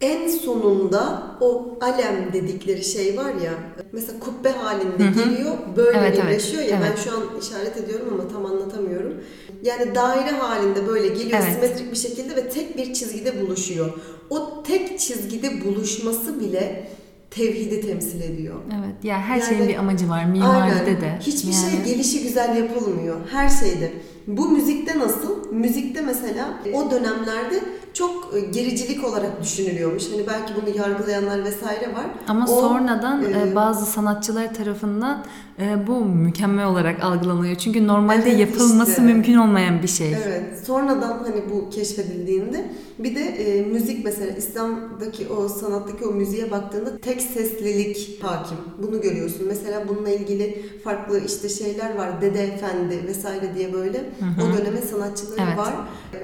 en 0.02 0.28
sonunda 0.28 1.24
o 1.42 1.78
alem 1.82 2.34
dedikleri 2.34 2.84
şey 2.84 3.18
var 3.18 3.30
ya 3.46 3.54
mesela 3.92 4.20
kubbe 4.20 4.50
halinde 4.50 5.22
geliyor 5.24 5.54
böyle 5.76 5.98
Evet, 5.98 6.14
evet. 6.16 6.24
birleşiyor 6.28 6.64
ya 6.64 6.80
ben 6.82 6.88
Evet. 6.88 7.00
şu 7.04 7.12
an 7.12 7.24
işaret 7.42 7.78
ediyorum 7.78 8.08
ama 8.14 8.28
tam 8.28 8.46
anlatamıyorum. 8.46 9.14
Yani 9.64 9.96
daire 9.96 10.32
halinde 10.32 10.88
böyle 10.88 11.08
geliyor 11.08 11.40
Evet. 11.44 11.54
simetrik 11.54 11.92
bir 11.92 11.98
şekilde 11.98 12.36
ve 12.36 12.50
tek 12.50 12.78
bir 12.78 12.94
çizgide 12.94 13.42
buluşuyor. 13.42 13.94
O 14.30 14.64
tek 14.64 15.00
çizgide 15.00 15.66
buluşması 15.66 16.40
bile 16.40 16.88
tevhidi 17.32 17.82
temsil 17.82 18.22
ediyor. 18.22 18.56
Evet. 18.68 19.04
Ya 19.04 19.18
her 19.22 19.38
Yani- 19.38 19.50
şeyin 19.50 19.68
bir 19.68 19.76
amacı 19.76 20.10
var. 20.10 20.26
Mimaride 20.26 20.76
Aynen. 20.86 21.02
de. 21.02 21.20
Hiçbir 21.22 21.54
Yani- 21.54 21.84
şey 21.84 21.94
gelişi 21.94 22.24
güzel 22.24 22.56
yapılmıyor. 22.58 23.16
Her 23.32 23.50
şeyde. 23.50 23.92
Bu 24.28 24.50
müzikte 24.50 25.00
nasıl? 25.00 25.52
Müzikte 25.54 26.02
mesela 26.02 26.60
o 26.74 26.92
dönemlerde 26.92 27.60
çok 27.96 28.34
e, 28.36 28.40
gericilik 28.40 29.04
olarak 29.06 29.44
düşünülüyormuş. 29.44 30.04
Hani 30.14 30.28
belki 30.28 30.54
bunu 30.62 30.78
yargılayanlar 30.78 31.44
vesaire 31.44 31.94
var. 31.94 32.06
Ama 32.28 32.46
O, 32.46 32.62
sonradan 32.62 33.24
e, 33.24 33.50
e, 33.52 33.56
bazı 33.56 33.86
sanatçılar 33.86 34.54
tarafından 34.54 35.26
e, 35.60 35.88
bu 35.88 36.06
mükemmel 36.06 36.66
olarak 36.66 37.04
algılanıyor. 37.04 37.56
Çünkü 37.56 37.88
normalde 37.88 38.30
Evet, 38.30 38.40
yapılması 38.40 38.90
işte. 38.92 39.02
mümkün 39.02 39.36
olmayan 39.36 39.84
bir 39.84 39.88
şey. 39.88 40.14
Evet. 40.28 40.44
Sonradan 40.66 41.18
hani 41.24 41.42
bu 41.52 41.70
keşfedildiğinde 41.70 42.66
bir 43.00 43.16
de 43.16 43.22
e, 43.22 43.62
müzik 43.62 44.06
mesela 44.06 44.32
İslam'daki 44.38 45.28
o 45.28 45.48
sanattaki 45.50 46.06
o 46.06 46.12
müziğe 46.12 46.52
baktığında 46.52 46.98
tek 46.98 47.22
seslilik 47.22 48.24
hakim. 48.24 48.58
Bunu 48.84 49.02
görüyorsun. 49.02 49.48
Mesela 49.48 49.88
bununla 49.88 50.10
ilgili 50.10 50.66
farklı 50.84 51.20
işte 51.26 51.50
şeyler 51.50 51.96
var. 51.98 52.22
Dede 52.22 52.44
Efendi 52.44 53.08
vesaire 53.08 53.56
diye 53.56 53.74
böyle 53.74 54.04
o 54.20 54.58
dönemin 54.58 54.82
sanatçıları 54.82 55.42
Evet. 55.48 55.58
var. 55.58 55.74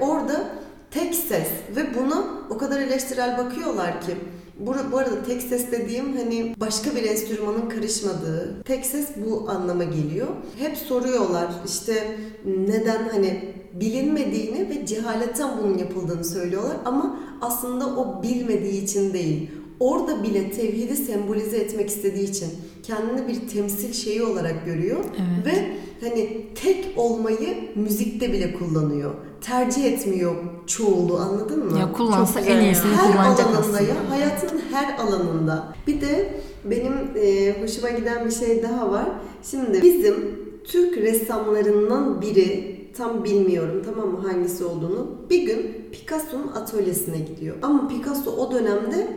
Orada 0.00 0.44
tek 0.92 1.14
ses 1.14 1.48
ve 1.76 1.94
buna 1.94 2.24
o 2.50 2.58
kadar 2.58 2.80
eleştirel 2.80 3.38
bakıyorlar 3.38 4.00
ki 4.00 4.12
bu, 4.58 4.74
bu 4.92 4.98
arada 4.98 5.22
tek 5.26 5.42
ses 5.42 5.70
dediğim 5.72 6.16
hani 6.16 6.54
başka 6.60 6.96
bir 6.96 7.02
enstrümanın 7.02 7.68
karışmadığı 7.68 8.62
tek 8.64 8.86
ses 8.86 9.08
bu 9.16 9.50
anlama 9.50 9.84
geliyor. 9.84 10.28
Hep 10.58 10.76
soruyorlar 10.76 11.48
işte 11.66 12.16
neden 12.44 13.08
hani 13.08 13.54
bilinmediğini 13.74 14.68
ve 14.68 14.86
cehaletten 14.86 15.50
bunun 15.62 15.78
yapıldığını 15.78 16.24
söylüyorlar 16.24 16.76
ama 16.84 17.18
aslında 17.40 17.86
o 17.86 18.22
bilmediği 18.22 18.84
için 18.84 19.12
değil. 19.12 19.50
Orada 19.80 20.22
bile 20.22 20.50
tevhidi 20.50 20.96
sembolize 20.96 21.56
etmek 21.56 21.88
istediği 21.88 22.30
için 22.30 22.48
kendini 22.82 23.28
bir 23.28 23.48
temsil 23.48 23.92
şeyi 23.92 24.22
olarak 24.22 24.66
görüyor 24.66 25.04
Evet. 25.04 25.46
ve 25.46 25.76
hani 26.00 26.46
tek 26.54 26.84
olmayı 26.96 27.68
müzikte 27.74 28.32
bile 28.32 28.54
kullanıyor. 28.54 29.14
Tercih 29.40 29.84
etmiyor 29.84 30.34
çoğulu 30.66 31.16
anladın 31.18 31.72
mı? 31.72 31.78
Ya 31.78 31.92
kullansa 31.92 32.40
en 32.40 32.60
iyisini 32.64 32.92
her 32.94 33.12
kullanacak 33.12 33.46
alanında 33.46 33.58
aslında. 33.60 33.80
ya 33.82 34.10
hayatın 34.10 34.60
her 34.72 34.98
alanında. 34.98 35.74
Bir 35.86 36.00
de 36.00 36.40
benim 36.64 36.92
e, 37.16 37.54
hoşuma 37.62 37.90
giden 37.90 38.26
bir 38.26 38.30
şey 38.30 38.62
daha 38.62 38.90
var. 38.90 39.08
Şimdi 39.50 39.82
bizim 39.82 40.14
Türk 40.64 40.96
ressamlarından 40.96 42.20
biri 42.22 42.72
tam 42.96 43.24
bilmiyorum 43.24 43.82
tamam 43.84 44.08
mı 44.08 44.28
hangisi 44.28 44.64
olduğunu. 44.64 45.10
Bir 45.30 45.42
gün 45.42 45.76
Picasso'nun 45.92 46.48
atölyesine 46.48 47.18
gidiyor. 47.18 47.56
Ama 47.62 47.88
Picasso 47.88 48.30
o 48.30 48.52
dönemde 48.52 49.16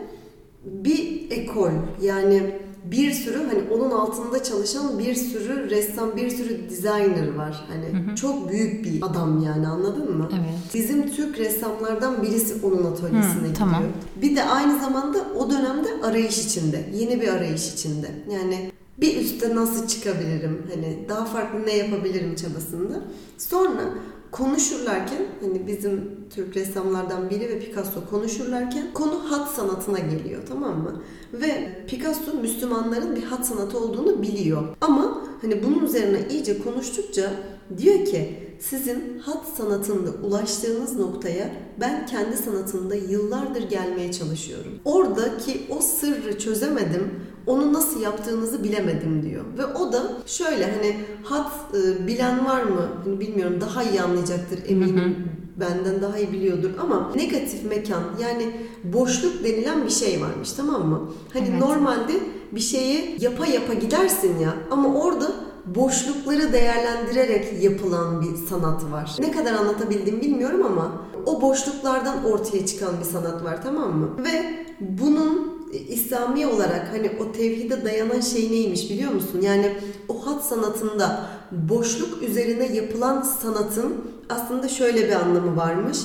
bir 0.64 1.30
ekol 1.30 1.70
yani 2.02 2.42
bir 2.90 3.12
sürü 3.12 3.36
hani 3.38 3.62
onun 3.74 3.90
altında 3.90 4.42
çalışan 4.42 4.98
bir 4.98 5.14
sürü 5.14 5.70
ressam, 5.70 6.16
bir 6.16 6.30
sürü 6.30 6.70
designer 6.70 7.34
var. 7.34 7.64
Hani 7.68 8.16
çok 8.16 8.50
büyük 8.50 8.84
bir 8.84 9.02
adam 9.02 9.42
yani 9.42 9.68
anladın 9.68 10.16
mı? 10.16 10.28
Evet. 10.32 10.74
Bizim 10.74 11.10
Türk 11.10 11.38
ressamlardan 11.38 12.22
birisi 12.22 12.66
onun 12.66 12.84
atölyesine 12.92 13.32
Hı, 13.32 13.38
gidiyor. 13.38 13.54
tamam. 13.58 13.82
Bir 14.22 14.36
de 14.36 14.42
aynı 14.44 14.78
zamanda 14.80 15.18
o 15.38 15.50
dönemde 15.50 15.88
arayış 16.02 16.46
içinde. 16.46 16.84
Yeni 16.94 17.20
bir 17.20 17.28
arayış 17.28 17.74
içinde. 17.74 18.06
Yani 18.32 18.70
bir 19.00 19.16
üste 19.16 19.54
nasıl 19.54 19.86
çıkabilirim? 19.86 20.62
Hani 20.74 20.98
daha 21.08 21.24
farklı 21.24 21.66
ne 21.66 21.76
yapabilirim 21.76 22.34
çabasında. 22.34 23.00
Sonra 23.38 23.82
konuşurlarken 24.30 25.22
hani 25.40 25.66
bizim 25.66 26.10
Türk 26.34 26.56
ressamlardan 26.56 27.30
biri 27.30 27.48
ve 27.48 27.58
Picasso 27.58 28.06
konuşurlarken 28.10 28.92
konu 28.94 29.30
hat 29.30 29.50
sanatına 29.50 29.98
geliyor 29.98 30.42
tamam 30.48 30.82
mı? 30.82 31.02
Ve 31.32 31.82
Picasso 31.88 32.34
Müslümanların 32.34 33.16
bir 33.16 33.22
hat 33.22 33.46
sanatı 33.46 33.78
olduğunu 33.78 34.22
biliyor. 34.22 34.62
Ama 34.80 35.22
hani 35.40 35.62
bunun 35.62 35.84
üzerine 35.84 36.18
iyice 36.30 36.58
konuştukça 36.62 37.32
diyor 37.78 38.04
ki 38.04 38.45
sizin 38.60 39.18
hat 39.18 39.44
sanatında 39.56 40.10
ulaştığınız 40.26 40.96
noktaya 40.98 41.50
ben 41.80 42.06
kendi 42.06 42.36
sanatımda 42.36 42.94
yıllardır 42.94 43.62
gelmeye 43.70 44.12
çalışıyorum. 44.12 44.72
Oradaki 44.84 45.60
o 45.70 45.80
sırrı 45.80 46.38
çözemedim, 46.38 47.10
onu 47.46 47.72
nasıl 47.72 48.00
yaptığınızı 48.00 48.64
bilemedim 48.64 49.22
diyor. 49.22 49.44
Ve 49.58 49.66
o 49.66 49.92
da 49.92 50.02
şöyle 50.26 50.72
hani 50.72 50.96
hat 51.24 51.52
e, 51.74 52.06
bilen 52.06 52.46
var 52.46 52.62
mı? 52.62 52.88
Bilmiyorum 53.20 53.60
daha 53.60 53.82
iyi 53.82 54.02
anlayacaktır 54.02 54.58
eminim. 54.68 55.28
Benden 55.60 56.02
daha 56.02 56.18
iyi 56.18 56.32
biliyordur 56.32 56.70
ama 56.80 57.12
negatif 57.16 57.64
mekan 57.64 58.02
yani 58.22 58.52
boşluk 58.84 59.44
denilen 59.44 59.84
bir 59.84 59.90
şey 59.90 60.20
varmış 60.20 60.52
tamam 60.52 60.88
mı? 60.88 61.10
Hani 61.32 61.48
Evet. 61.50 61.60
normalde 61.60 62.12
bir 62.52 62.60
şeyi 62.60 63.16
yapa 63.20 63.46
yapa 63.46 63.74
gidersin 63.74 64.38
ya 64.38 64.54
ama 64.70 64.94
orada 64.94 65.32
boşlukları 65.66 66.52
değerlendirerek 66.52 67.62
yapılan 67.62 68.22
bir 68.22 68.46
sanat 68.46 68.84
var. 68.92 69.16
Ne 69.18 69.32
kadar 69.32 69.52
anlatabildim 69.52 70.20
bilmiyorum 70.20 70.66
ama 70.66 70.92
o 71.26 71.42
boşluklardan 71.42 72.24
ortaya 72.24 72.66
çıkan 72.66 73.00
bir 73.00 73.04
sanat 73.04 73.44
var 73.44 73.62
tamam 73.62 73.98
mı? 73.98 74.10
Ve 74.24 74.66
bunun 74.80 75.56
İslami 75.88 76.46
olarak 76.46 76.88
hani 76.92 77.10
o 77.20 77.32
tevhide 77.32 77.84
dayanan 77.84 78.20
şey 78.20 78.52
neymiş 78.52 78.90
biliyor 78.90 79.12
musun? 79.12 79.40
Yani 79.42 79.76
o 80.08 80.26
hat 80.26 80.44
sanatında 80.44 81.26
boşluk 81.52 82.22
üzerine 82.22 82.76
yapılan 82.76 83.22
sanatın 83.22 83.94
aslında 84.28 84.68
şöyle 84.68 85.08
bir 85.08 85.12
anlamı 85.12 85.56
varmış. 85.56 85.98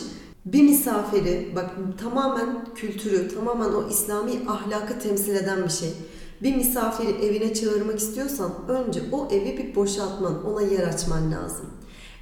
Bir 0.45 0.63
misafiri, 0.63 1.51
bak 1.55 1.69
tamamen 2.03 2.65
kültürü, 2.75 3.35
tamamen 3.35 3.69
o 3.69 3.89
İslami 3.89 4.31
ahlakı 4.47 4.99
temsil 4.99 5.35
eden 5.35 5.63
bir 5.63 5.69
şey. 5.69 5.89
Bir 6.43 6.55
misafiri 6.55 7.25
evine 7.25 7.53
çağırmak 7.53 7.99
istiyorsan 7.99 8.51
önce 8.67 9.01
o 9.11 9.27
evi 9.31 9.57
bir 9.57 9.75
boşaltman, 9.75 10.45
ona 10.45 10.61
yer 10.61 10.87
açman 10.87 11.31
lazım. 11.31 11.65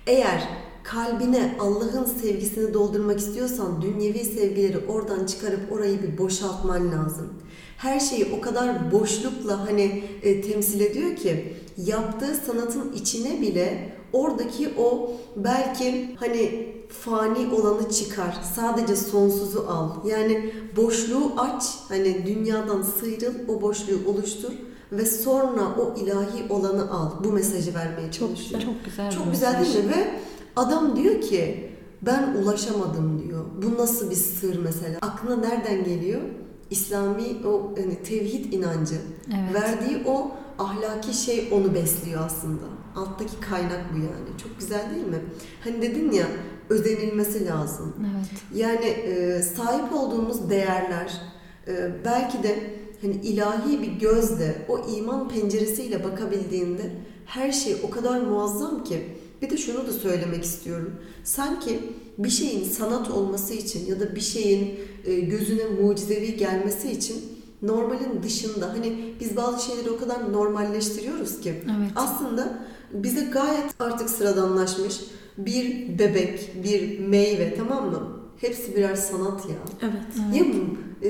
Eğer 0.08 0.50
kalbine 0.84 1.56
Allah'ın 1.60 2.06
sevgisini 2.06 2.74
doldurmak 2.74 3.20
istiyorsan 3.20 3.82
dünyevi 3.82 4.20
sevgileri 4.20 4.78
oradan 4.88 5.26
çıkarıp 5.26 5.72
orayı 5.72 6.04
bir 6.04 6.18
boşaltman 6.18 6.92
lazım. 6.92 7.34
Her 7.78 8.00
şeyi 8.00 8.28
o 8.38 8.42
kadar 8.42 8.92
boşlukla 8.92 9.68
hani 9.68 10.04
e, 10.24 10.42
temsil 10.42 10.80
ediyor 10.80 11.16
ki 11.16 11.54
yaptığı 11.86 12.36
sanatın 12.46 12.94
içine 12.94 13.42
bile 13.42 13.94
oradaki 14.14 14.70
o 14.80 15.12
belki 15.36 16.16
hani 16.20 16.74
fani 16.90 17.54
olanı 17.54 17.90
çıkar. 17.92 18.38
Sadece 18.56 18.96
sonsuzu 18.96 19.66
al. 19.70 19.90
Yani 20.06 20.54
boşluğu 20.76 21.32
aç. 21.38 21.64
Hani 21.90 22.26
dünyadan 22.26 22.82
sıyrıl, 22.82 23.34
o 23.48 23.62
boşluğu 23.62 24.00
oluştur 24.08 24.52
ve 24.92 25.06
sonra 25.06 25.62
o 25.80 25.96
ilahi 26.00 26.54
olanı 26.54 26.92
al. 26.92 27.12
Bu 27.24 27.32
mesajı 27.32 27.74
vermeye 27.74 28.12
çalışıyor. 28.12 28.62
Çok 28.62 28.86
güzel 28.86 29.12
Çok 29.12 29.32
güzel 29.32 29.60
mesaj. 29.60 29.74
değil 29.76 29.86
mi? 29.86 29.92
Ve 29.92 30.08
adam 30.56 30.96
diyor 30.96 31.22
ki 31.22 31.70
ben 32.02 32.36
ulaşamadım 32.44 33.24
diyor. 33.28 33.46
Bu 33.64 33.82
nasıl 33.82 34.10
bir 34.10 34.16
sır 34.16 34.60
mesela? 34.60 34.98
Aklına 35.02 35.36
nereden 35.36 35.84
geliyor? 35.84 36.22
İslami 36.70 37.24
o 37.48 37.72
hani 37.78 38.04
tevhid 38.04 38.54
inancı. 38.54 38.96
Evet. 39.28 39.54
Verdiği 39.64 40.04
o 40.08 40.32
ahlaki 40.60 41.14
şey 41.14 41.48
onu 41.52 41.74
besliyor 41.74 42.26
aslında. 42.26 42.64
Alttaki 42.96 43.40
kaynak 43.40 43.94
bu 43.94 43.98
yani. 43.98 44.38
Çok 44.44 44.60
güzel 44.60 44.96
değil 44.96 45.08
mi? 45.08 45.20
Hani 45.64 45.82
dedin 45.82 46.12
ya 46.12 46.28
özenilmesi 46.70 47.46
lazım. 47.46 47.96
Evet. 48.00 48.42
Yani 48.56 48.86
e, 48.86 49.42
sahip 49.42 49.94
olduğumuz 49.94 50.50
değerler 50.50 51.22
e, 51.68 51.92
belki 52.06 52.44
de 52.44 52.80
hani 53.02 53.14
ilahi 53.14 53.82
bir 53.82 53.92
gözle 53.92 54.66
o 54.70 54.80
iman 54.80 55.30
penceresiyle 55.30 56.04
bakabildiğinde 56.04 56.92
her 57.26 57.52
şey 57.52 57.76
o 57.84 57.90
kadar 57.90 58.22
muazzam 58.22 58.84
ki 58.84 59.04
bir 59.42 59.50
de 59.50 59.58
şunu 59.58 59.88
da 59.88 59.92
söylemek 59.94 60.44
istiyorum. 60.44 60.96
Sanki 61.24 61.80
bir 62.18 62.30
şeyin 62.30 62.64
sanat 62.64 63.12
olması 63.12 63.54
için 63.54 63.86
ya 63.86 64.00
da 64.00 64.16
bir 64.16 64.22
şeyin 64.22 64.80
e, 65.06 65.20
gözüne 65.20 65.66
mucizevi 65.66 66.38
gelmesi 66.38 66.92
için 66.92 67.39
normalin 67.62 68.24
dışında 68.24 68.70
hani 68.70 69.14
biz 69.20 69.38
bazı 69.38 69.66
şeyleri 69.66 69.90
o 69.90 69.98
kadar 70.00 70.34
normalleştiriyoruz 70.34 71.40
ki 71.40 71.54
Evet. 71.64 71.92
aslında 71.96 72.60
bize 72.94 73.22
gayet 73.26 73.66
artık 73.80 74.10
sıradanlaşmış 74.10 75.02
bir 75.38 76.00
bebek, 76.00 76.64
bir 76.64 77.00
meyve 77.00 77.56
tamam 77.58 77.90
mı? 77.92 78.20
Hepsi 78.38 78.76
birer 78.76 78.96
sanat 78.96 79.46
ya. 79.50 79.56
Evet. 79.82 80.36
Ya, 80.40 80.46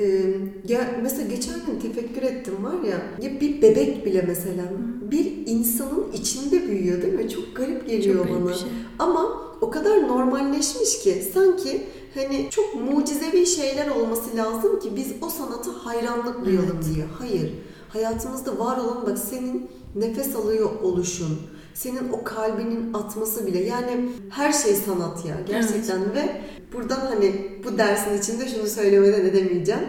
ya 0.68 0.90
mesela 1.02 1.28
geçen 1.28 1.54
gün 1.66 1.80
tefekkür 1.80 2.22
ettim 2.22 2.64
var 2.64 2.82
ya, 2.88 3.02
ya 3.28 3.40
bir 3.40 3.62
bebek 3.62 4.06
bile 4.06 4.24
mesela 4.28 4.62
bir 5.10 5.32
insanın 5.46 6.12
içinde 6.12 6.68
büyüyor 6.68 7.02
değil 7.02 7.14
mi? 7.14 7.28
Çok 7.30 7.56
garip 7.56 7.86
geliyor 7.88 8.28
Çok 8.28 8.44
bana. 8.46 8.54
şey. 8.54 8.68
Ama 8.98 9.42
o 9.60 9.70
kadar 9.70 10.08
normalleşmiş 10.08 10.98
ki 10.98 11.24
sanki 11.34 11.82
hani 12.14 12.50
çok 12.50 12.74
mucizevi 12.74 13.46
şeyler 13.46 13.90
olması 13.90 14.36
lazım 14.36 14.80
ki 14.80 14.96
biz 14.96 15.12
o 15.22 15.30
sanata 15.30 15.70
hayranlık 15.84 16.44
duyalım 16.44 16.78
diye. 16.94 17.06
Hayır. 17.18 17.52
Hayatımızda 17.88 18.58
var 18.58 18.76
olan 18.76 19.06
bak 19.06 19.18
senin 19.18 19.70
nefes 19.94 20.36
alıyor 20.36 20.70
oluşun, 20.82 21.40
senin 21.74 22.12
o 22.12 22.24
kalbinin 22.24 22.94
atması 22.94 23.46
bile 23.46 23.58
yani 23.58 24.08
her 24.30 24.52
şey 24.52 24.74
sanat 24.74 25.26
ya 25.26 25.36
gerçekten 25.46 26.14
ve 26.14 26.42
buradan 26.72 27.00
hani 27.00 27.58
bu 27.64 27.78
dersin 27.78 28.18
içinde 28.18 28.48
şunu 28.48 28.66
söylemeden 28.66 29.24
edemeyeceğim. 29.24 29.88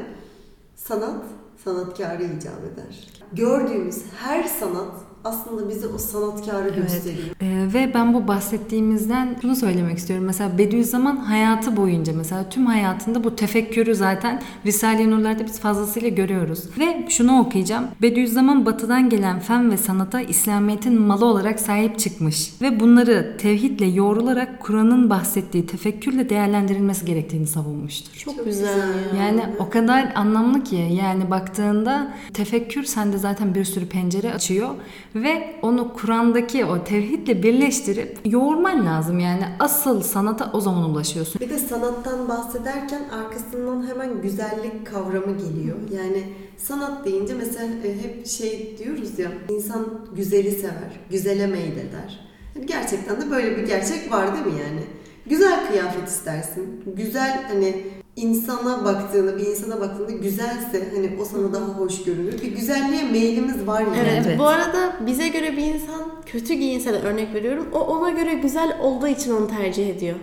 Sanat 0.76 1.24
sanatkarı 1.64 2.24
icap 2.24 2.64
eder. 2.74 3.08
Gördüğümüz 3.34 4.02
her 4.20 4.44
sanat 4.44 4.94
aslında 5.24 5.70
bize 5.70 5.88
o 5.88 5.98
sanatkarı 5.98 6.70
gösteriyor. 6.70 7.28
Ee, 7.42 7.74
ve 7.74 7.92
ben 7.94 8.14
bu 8.14 8.28
bahsettiğimizden 8.28 9.38
şunu 9.42 9.56
söylemek 9.56 9.98
istiyorum. 9.98 10.26
Mesela 10.26 10.58
Bediüzzaman 10.58 11.16
hayatı 11.16 11.78
boyunca 11.78 12.14
mesela 12.14 12.50
tüm 12.50 12.66
hayatında 12.66 13.24
bu 13.24 13.36
tefekkürü 13.36 13.96
zaten 13.96 14.42
Risale-i 14.66 15.12
Nur'larda 15.12 15.46
biz 15.46 15.60
fazlasıyla 15.60 16.10
görüyoruz. 16.10 16.64
Ve 16.80 17.06
şunu 17.10 17.40
okuyacağım. 17.40 17.88
Bediüzzaman 18.02 18.66
batıdan 18.66 19.10
gelen 19.10 19.40
fen 19.40 19.72
ve 19.72 19.78
sanata 19.78 20.22
İslamiyet'in 20.22 21.02
malı 21.02 21.26
olarak 21.26 21.60
sahip 21.60 22.00
çıkmış. 22.00 22.54
Ve 22.62 22.80
bunları 22.80 23.38
tevhidle 23.38 23.86
yoğrularak 23.86 24.60
Kur'an'ın 24.60 25.10
bahsettiği 25.10 25.66
tefekkürle 25.66 26.30
değerlendirilmesi 26.30 27.06
gerektiğini 27.06 27.48
savunmuştur. 27.48 28.18
Çok, 28.18 28.36
Çok 28.36 28.46
güzel, 28.46 28.76
güzel. 28.76 29.18
ya. 29.20 29.26
Yani 29.26 29.42
o 29.60 29.70
kadar 29.70 30.12
anlamlı 30.16 30.64
ki 30.64 30.88
yani 31.02 31.32
baktığında 31.32 32.14
tefekkür 32.34 32.84
sende 32.84 33.18
zaten 33.18 33.56
bir 33.56 33.66
sürü 33.66 33.86
pencere 33.86 34.34
açıyor 34.34 34.70
ve 35.16 35.56
onu 35.62 35.94
Kur'an'daki 35.94 36.66
o 36.66 36.84
tevhidle 36.84 37.44
birleştirip 37.44 38.20
yoğurman 38.26 38.86
lazım 38.86 39.20
yani 39.20 39.44
asıl 39.60 40.02
sanata 40.02 40.50
o 40.54 40.62
zaman 40.62 40.90
ulaşıyorsun. 40.90 41.42
Bir 41.42 41.50
de 41.50 41.60
sanattan 41.60 42.30
bahsederken 42.30 43.02
arkasından 43.10 43.88
hemen 43.88 44.22
güzellik 44.22 44.88
kavramı 44.88 45.38
geliyor. 45.38 45.78
Yani 45.92 46.24
sanat 46.58 47.06
deyince 47.06 47.34
mesela 47.34 47.66
e, 47.84 48.04
hep 48.04 48.28
şey 48.28 48.76
diyoruz 48.78 49.20
ya 49.20 49.32
insan 49.50 49.86
güzeli 50.16 50.52
sever, 50.52 51.00
güzele 51.10 51.48
meyleder. 51.48 52.32
Yani 52.56 52.66
gerçekten 52.66 53.22
de 53.22 53.32
böyle 53.32 53.58
bir 53.58 53.68
gerçek 53.68 54.12
var 54.12 54.34
değil 54.34 54.46
mi 54.46 54.62
yani? 54.62 54.82
Güzel 55.26 55.68
kıyafet 55.68 56.08
istersin. 56.08 56.84
Güzel 56.98 57.44
hani 57.48 57.84
insana 58.16 58.86
baktığında, 58.86 59.38
bir 59.38 59.46
insana 59.46 59.80
baktığında 59.80 60.12
güzelse 60.12 60.90
hani 60.96 61.18
o 61.22 61.26
sana 61.26 61.54
daha 61.54 61.64
hoş 61.66 62.04
görünür. 62.04 62.42
Bir 62.42 62.52
güzelliğe 62.56 63.04
meylimiz 63.04 63.68
var 63.68 63.82
yani. 63.82 63.98
Evet. 64.02 64.24
Evet. 64.28 64.40
Bu 64.40 64.46
arada 64.48 64.94
bize 65.06 65.28
göre 65.28 65.52
bir 65.58 65.64
insan 65.74 66.02
kötü 66.26 66.54
giyinse 66.54 66.94
de 66.94 67.00
örnek 67.00 67.34
veriyorum. 67.34 67.68
O 67.74 67.80
ona 67.80 68.10
göre 68.10 68.34
güzel 68.34 68.78
olduğu 68.82 69.08
için 69.08 69.32
onu 69.36 69.48
tercih 69.48 69.90
ediyor. 69.90 70.16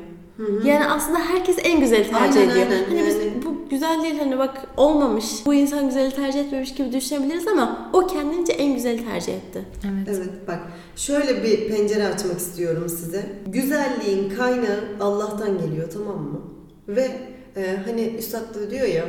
Yani 0.64 0.86
aslında 0.86 1.18
herkes 1.18 1.56
en 1.64 1.80
güzeli 1.80 2.10
tercih 2.10 2.40
Aynen, 2.40 2.50
ediyor. 2.52 2.66
aynen. 2.66 2.84
Hani 2.88 3.06
biz 3.06 3.14
Yani- 3.16 3.32
bu 3.44 3.68
güzel 3.70 4.02
değil 4.02 4.18
hani 4.18 4.38
bak 4.38 4.66
olmamış. 4.76 5.24
Bu 5.46 5.54
insan 5.54 5.86
güzeli 5.88 6.14
tercih 6.14 6.40
etmemiş 6.40 6.74
gibi 6.74 6.92
düşünebiliriz 6.92 7.48
ama 7.48 7.90
o 7.92 8.06
kendince 8.06 8.52
en 8.52 8.74
güzeli 8.74 9.04
tercih 9.04 9.34
etti. 9.34 9.64
Evet. 9.84 10.08
Evet 10.18 10.48
bak 10.48 10.58
şöyle 10.96 11.42
bir 11.44 11.68
pencere 11.68 12.06
açmak 12.06 12.38
istiyorum 12.38 12.88
size. 12.88 13.26
Güzelliğin 13.46 14.30
kaynağı 14.30 14.84
Allah'tan 15.00 15.58
geliyor 15.58 15.90
tamam 15.90 16.16
mı? 16.22 16.40
Ve 16.88 17.10
e, 17.56 17.76
hani 17.86 18.14
Üstad 18.18 18.54
da 18.54 18.70
diyor 18.70 18.86
ya 18.86 19.04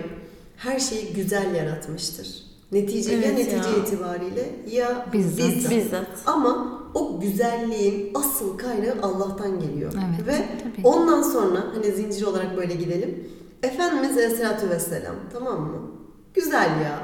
her 0.57 0.79
şeyi 0.79 1.13
güzel 1.13 1.55
yaratmıştır. 1.55 2.27
Netice 2.71 3.11
ya 3.13 3.19
Evet 3.23 3.37
netice 3.37 3.69
ya. 3.69 3.75
itibariyle 3.85 4.49
ya 4.71 5.05
Bizzat. 5.13 5.37
bizzat. 5.47 5.71
Bizzat. 5.71 6.07
Ama 6.25 6.79
o 6.93 7.19
güzelliğin 7.19 8.11
asıl 8.13 8.57
kaynağı 8.57 8.95
Allah'tan 9.01 9.59
geliyor. 9.59 9.93
Evet, 10.17 10.27
Ve 10.27 10.45
tabii. 10.63 10.87
ondan 10.87 11.21
sonra 11.21 11.63
hani 11.75 11.91
zincir 11.91 12.25
olarak 12.25 12.57
böyle 12.57 12.73
gidelim. 12.75 13.29
Efendimiz 13.63 14.17
Aleyhisselatü 14.17 14.69
Vesselam 14.69 15.15
tamam 15.33 15.61
mı? 15.61 15.91
Güzel 16.33 16.81
ya. 16.83 16.99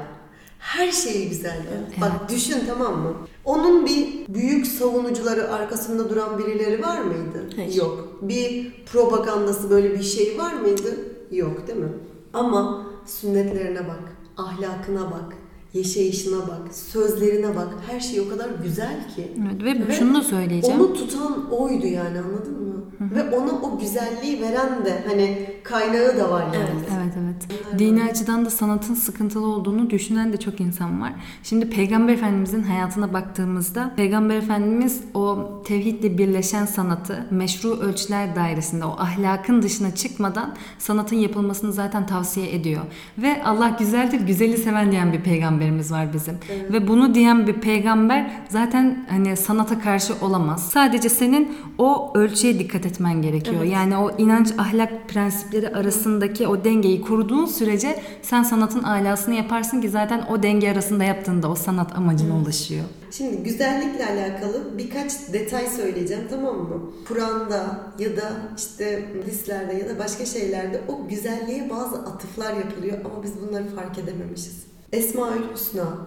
Her 0.58 0.92
şeyi 0.92 1.28
güzel 1.28 1.56
ya. 1.56 2.00
Bak 2.00 2.30
düşün 2.30 2.58
tamam 2.66 2.98
mı? 2.98 3.14
Onun 3.44 3.86
bir 3.86 4.26
büyük 4.28 4.66
savunucuları 4.66 5.52
arkasında 5.52 6.10
duran 6.10 6.38
birileri 6.38 6.82
var 6.82 7.00
mıydı? 7.00 7.50
Hayır. 7.56 7.74
Yok. 7.74 8.18
Bir 8.22 8.72
propagandası 8.92 9.70
böyle 9.70 9.94
bir 9.98 10.02
şey 10.02 10.38
var 10.38 10.52
mıydı? 10.54 10.94
Yok 11.30 11.66
değil 11.66 11.78
mi? 11.78 11.88
Ama 12.32 12.86
sünnetlerine 13.06 13.88
bak, 13.88 14.16
ahlakına 14.36 15.10
bak, 15.10 15.36
yaşayışına 15.76 16.38
bak, 16.38 16.74
sözlerine 16.74 17.56
bak. 17.56 17.68
Her 17.90 18.00
şey 18.00 18.20
o 18.20 18.28
kadar 18.28 18.50
güzel 18.62 19.08
ki. 19.16 19.32
Evet, 19.42 19.64
ve, 19.64 19.88
Ve 19.88 19.92
şunu 19.92 20.14
da 20.14 20.22
söyleyeceğim. 20.22 20.80
Onu 20.80 20.94
tutan 20.94 21.50
oydu 21.50 21.86
yani 21.86 22.18
anladın 22.18 22.62
mı? 22.62 22.76
Ve 23.00 23.36
ona 23.36 23.50
o 23.50 23.78
güzelliği 23.78 24.40
veren 24.40 24.84
de 24.84 25.04
hani 25.08 25.46
kaynağı 25.62 26.16
da 26.16 26.30
var 26.30 26.44
yani. 26.54 26.80
Evet 26.96 27.14
evet. 27.22 27.78
Dini 27.78 28.04
açıdan 28.04 28.44
da 28.44 28.50
sanatın 28.50 28.94
sıkıntılı 28.94 29.46
olduğunu 29.46 29.90
düşünen 29.90 30.32
de 30.32 30.36
çok 30.36 30.60
insan 30.60 31.00
var. 31.00 31.12
Şimdi 31.42 31.70
Peygamber 31.70 32.14
Efendimizin 32.14 32.62
hayatına 32.62 33.12
baktığımızda 33.12 33.92
Peygamber 33.96 34.36
Efendimiz 34.36 35.02
o 35.14 35.38
tevhidle 35.66 36.18
birleşen 36.18 36.64
sanatı 36.66 37.26
meşru 37.30 37.70
ölçüler 37.80 38.36
dairesinde 38.36 38.84
o 38.84 38.96
ahlakın 38.98 39.62
dışına 39.62 39.94
çıkmadan 39.94 40.54
sanatın 40.78 41.16
yapılmasını 41.16 41.72
zaten 41.72 42.06
tavsiye 42.06 42.54
ediyor. 42.54 42.82
Ve 43.18 43.44
Allah 43.44 43.76
güzeldir, 43.78 44.20
güzeli 44.20 44.58
seven 44.58 44.92
diyen 44.92 45.12
bir 45.12 45.22
peygamberimiz 45.66 45.92
var 45.92 46.12
bizim. 46.12 46.38
Ve 46.72 46.88
bunu 46.88 47.14
diyen 47.14 47.46
bir 47.46 47.52
peygamber 47.52 48.30
zaten 48.48 49.06
hani 49.10 49.36
sanata 49.36 49.80
karşı 49.80 50.14
olamaz. 50.22 50.68
Sadece 50.68 51.08
senin 51.08 51.58
o 51.78 52.12
ölçüye 52.14 52.58
dikkat 52.58 52.86
etmen 52.86 53.22
gerekiyor. 53.22 53.62
Yani 53.62 53.96
o 53.96 54.18
inanç 54.18 54.48
ahlak 54.58 55.08
prensipleri 55.08 55.68
arasındaki 55.68 56.46
o 56.46 56.64
dengeyi 56.64 57.00
kurduğun 57.00 57.46
sürece 57.46 58.02
sen 58.22 58.42
sanatın 58.42 58.82
alasını 58.82 59.34
yaparsın 59.34 59.80
ki 59.80 59.88
zaten 59.88 60.26
o 60.30 60.42
denge 60.42 60.70
arasında 60.70 61.04
yaptığında 61.04 61.50
o 61.50 61.54
sanat 61.54 61.96
amacına 61.96 62.36
ulaşıyor. 62.36 62.84
Şimdi 63.10 63.42
güzellikle 63.42 64.06
alakalı 64.06 64.78
birkaç 64.78 65.32
detay 65.32 65.66
söyleyeceğim 65.66 66.24
tamam 66.30 66.56
mı? 66.56 66.90
Kur'an'da 67.08 67.80
ya 67.98 68.16
da 68.16 68.32
işte 68.56 69.04
hadislerde 69.22 69.74
ya 69.74 69.88
da 69.88 69.98
başka 69.98 70.26
şeylerde 70.26 70.80
o 70.88 71.08
güzelliğe 71.08 71.70
bazı 71.70 71.96
atıflar 71.96 72.54
yapılıyor 72.56 72.98
ama 73.04 73.22
biz 73.22 73.32
bunları 73.40 73.68
fark 73.76 73.98
edememişiz. 73.98 74.75
Esmaül 74.96 75.42
Hüsna 75.54 76.06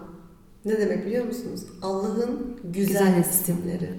ne 0.66 0.78
demek 0.78 1.06
biliyor 1.06 1.26
musunuz? 1.26 1.62
Allah'ın 1.82 2.60
güzel, 2.64 2.94
Güzel 2.94 3.24
isimleri. 3.32 3.90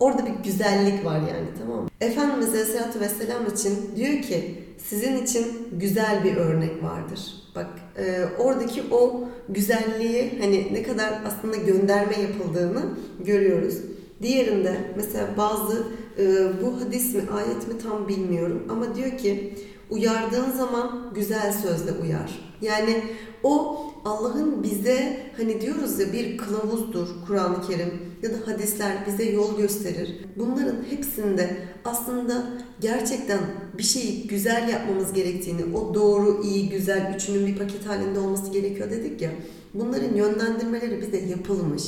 Orada 0.00 0.26
bir 0.26 0.44
güzellik 0.44 1.04
var 1.04 1.20
yani 1.20 1.48
tamam 1.58 1.82
mı? 1.82 1.88
Efendimiz 2.00 2.48
Aleyhisselatü 2.48 3.00
Vesselam 3.00 3.46
için 3.46 3.96
diyor 3.96 4.22
ki 4.22 4.64
sizin 4.78 5.22
için 5.24 5.68
güzel 5.72 6.24
bir 6.24 6.36
örnek 6.36 6.82
vardır. 6.82 7.20
Bak 7.54 7.66
e, 7.98 8.24
oradaki 8.38 8.82
o 8.90 9.28
güzelliği 9.48 10.38
hani 10.40 10.68
ne 10.72 10.82
kadar 10.82 11.20
aslında 11.26 11.56
gönderme 11.56 12.16
yapıldığını 12.16 12.82
görüyoruz. 13.24 13.78
Diğerinde 14.22 14.76
mesela 14.96 15.26
bazı 15.36 15.86
e, 16.18 16.24
bu 16.62 16.80
hadis 16.80 17.14
mi 17.14 17.22
ayet 17.32 17.68
mi 17.68 17.78
tam 17.78 18.08
bilmiyorum 18.08 18.62
ama 18.68 18.94
diyor 18.94 19.18
ki 19.18 19.54
uyardığın 19.90 20.50
zaman 20.50 21.10
güzel 21.14 21.52
sözle 21.52 21.92
uyar. 22.02 22.54
Yani 22.60 23.02
o 23.42 23.80
Allah'ın 24.04 24.62
bize 24.62 25.20
hani 25.36 25.60
diyoruz 25.60 26.00
ya 26.00 26.12
bir 26.12 26.38
kılavuzdur 26.38 27.08
Kur'an-ı 27.26 27.66
Kerim 27.68 27.92
ya 28.22 28.30
da 28.30 28.36
hadisler 28.46 28.92
bize 29.06 29.24
yol 29.24 29.56
gösterir. 29.56 30.24
Bunların 30.36 30.76
hepsinde 30.90 31.56
aslında 31.84 32.44
gerçekten 32.80 33.38
bir 33.78 33.82
şeyi 33.82 34.26
güzel 34.26 34.68
yapmamız 34.68 35.12
gerektiğini, 35.12 35.76
o 35.76 35.94
doğru, 35.94 36.42
iyi, 36.44 36.68
güzel 36.68 37.14
üçünün 37.16 37.46
bir 37.46 37.58
paket 37.58 37.86
halinde 37.86 38.18
olması 38.18 38.52
gerekiyor 38.52 38.90
dedik 38.90 39.22
ya. 39.22 39.30
Bunların 39.74 40.14
yönlendirmeleri 40.14 41.02
bize 41.02 41.16
yapılmış. 41.16 41.82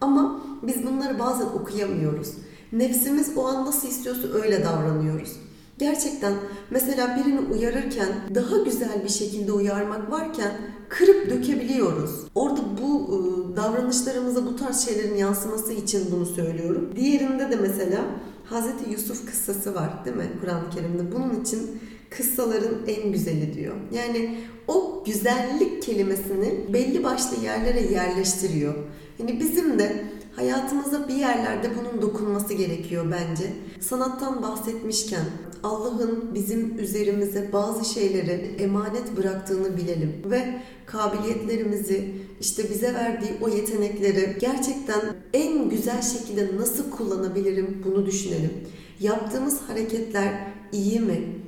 Ama 0.00 0.42
biz 0.62 0.86
bunları 0.86 1.18
bazen 1.18 1.46
okuyamıyoruz. 1.46 2.28
Nefsimiz 2.72 3.32
o 3.36 3.46
an 3.46 3.66
nasıl 3.66 3.88
istiyorsa 3.88 4.28
öyle 4.28 4.64
davranıyoruz. 4.64 5.36
Gerçekten 5.78 6.34
mesela 6.70 7.16
birini 7.16 7.40
uyarırken 7.40 8.08
daha 8.34 8.56
güzel 8.56 9.04
bir 9.04 9.08
şekilde 9.08 9.52
uyarmak 9.52 10.10
varken 10.10 10.52
kırıp 10.88 11.30
dökebiliyoruz. 11.30 12.10
Orada 12.34 12.60
bu 12.82 13.04
e, 13.04 13.56
davranışlarımıza 13.56 14.46
bu 14.46 14.56
tarz 14.56 14.84
şeylerin 14.84 15.16
yansıması 15.16 15.72
için 15.72 16.06
bunu 16.10 16.26
söylüyorum. 16.26 16.92
Diğerinde 16.96 17.50
de 17.50 17.56
mesela 17.56 18.04
Hazreti 18.44 18.90
Yusuf 18.90 19.26
kıssası 19.26 19.74
var 19.74 20.04
değil 20.04 20.16
mi 20.16 20.30
Kur'an-ı 20.40 20.70
Kerim'de? 20.70 21.12
Bunun 21.12 21.40
için 21.42 21.80
kıssaların 22.10 22.76
en 22.86 23.12
güzeli 23.12 23.54
diyor. 23.54 23.74
Yani 23.92 24.38
o 24.68 25.02
güzellik 25.06 25.82
kelimesini 25.82 26.72
belli 26.72 27.04
başlı 27.04 27.44
yerlere 27.44 27.80
yerleştiriyor. 27.80 28.74
Yani 29.18 29.40
bizim 29.40 29.78
de 29.78 30.04
hayatımıza 30.38 31.08
bir 31.08 31.14
yerlerde 31.14 31.70
bunun 31.76 32.02
dokunması 32.02 32.54
gerekiyor 32.54 33.04
bence. 33.10 33.52
Sanattan 33.80 34.42
bahsetmişken 34.42 35.24
Allah'ın 35.62 36.34
bizim 36.34 36.78
üzerimize 36.78 37.52
bazı 37.52 37.94
şeyleri 37.94 38.56
emanet 38.58 39.16
bıraktığını 39.16 39.76
bilelim 39.76 40.12
ve 40.24 40.62
kabiliyetlerimizi 40.86 42.14
işte 42.40 42.70
bize 42.70 42.94
verdiği 42.94 43.30
o 43.42 43.48
yetenekleri 43.48 44.36
gerçekten 44.40 45.00
en 45.34 45.68
güzel 45.68 46.02
şekilde 46.02 46.56
nasıl 46.56 46.90
kullanabilirim 46.90 47.82
bunu 47.84 48.06
düşünelim. 48.06 48.52
Yaptığımız 49.00 49.60
hareketler 49.60 50.52
iyi 50.72 51.00
mi? 51.00 51.38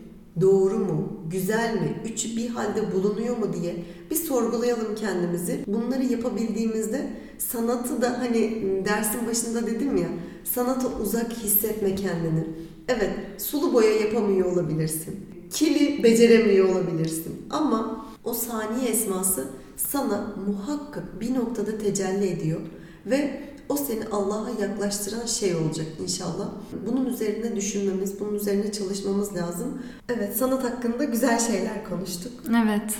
Doğru 0.40 0.78
mu? 0.78 1.08
Güzel 1.30 1.74
mi? 1.74 2.02
Üçü 2.12 2.36
bir 2.36 2.48
halde 2.48 2.92
bulunuyor 2.92 3.36
mu 3.36 3.52
diye 3.52 3.76
bir 4.10 4.16
sorgulayalım 4.16 4.94
kendimizi. 4.94 5.64
Bunları 5.66 6.04
yapabildiğimizde 6.04 7.10
sanatı 7.38 8.02
da 8.02 8.18
hani 8.18 8.62
dersin 8.84 9.26
başında 9.26 9.66
dedim 9.66 9.96
ya 9.96 10.08
sanata 10.44 10.88
uzak 11.02 11.32
hissetme 11.32 11.94
kendini. 11.94 12.44
Evet 12.88 13.10
sulu 13.38 13.74
boya 13.74 13.96
yapamıyor 13.96 14.52
olabilirsin. 14.52 15.16
Kili 15.52 16.02
beceremiyor 16.02 16.68
olabilirsin. 16.68 17.46
Ama 17.50 18.06
o 18.24 18.34
saniye 18.34 18.90
esması 18.90 19.48
sana 19.76 20.36
muhakkak 20.46 21.20
bir 21.20 21.34
noktada 21.34 21.78
tecelli 21.78 22.26
ediyor. 22.26 22.60
Ve 23.06 23.40
o 23.70 23.76
seni 23.76 24.04
Allah'a 24.12 24.50
yaklaştıran 24.50 25.26
şey 25.26 25.54
olacak 25.56 25.86
inşallah. 26.02 26.48
Bunun 26.86 27.06
üzerine 27.06 27.56
düşünmemiz, 27.56 28.20
bunun 28.20 28.34
üzerine 28.34 28.72
çalışmamız 28.72 29.36
lazım. 29.36 29.82
Evet, 30.08 30.36
sanat 30.36 30.64
hakkında 30.64 31.04
güzel 31.04 31.38
şeyler 31.40 31.84
konuştuk. 31.88 32.32
Evet. 32.64 32.94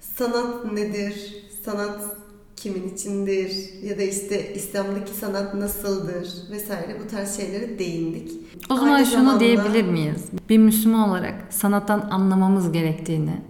Sanat 0.00 0.72
nedir? 0.72 1.34
Sanat 1.64 2.00
kimin 2.56 2.94
içindir? 2.94 3.52
Ya 3.82 3.98
da 3.98 4.02
işte 4.02 4.54
İslam'daki 4.54 5.12
sanat 5.20 5.54
nasıldır? 5.54 6.28
Vesaire 6.50 6.96
bu 7.04 7.08
tarz 7.08 7.36
şeylere 7.36 7.78
değindik. 7.78 8.30
O 8.70 8.74
zaman 8.76 8.92
Aynı 8.94 9.06
şunu 9.06 9.14
zamanda- 9.16 9.40
diyebilir 9.40 9.84
miyiz? 9.84 10.24
Bir 10.48 10.58
Müslüman 10.58 11.08
olarak 11.08 11.34
sanattan 11.50 12.08
anlamamız 12.10 12.72
gerektiğini 12.72 13.40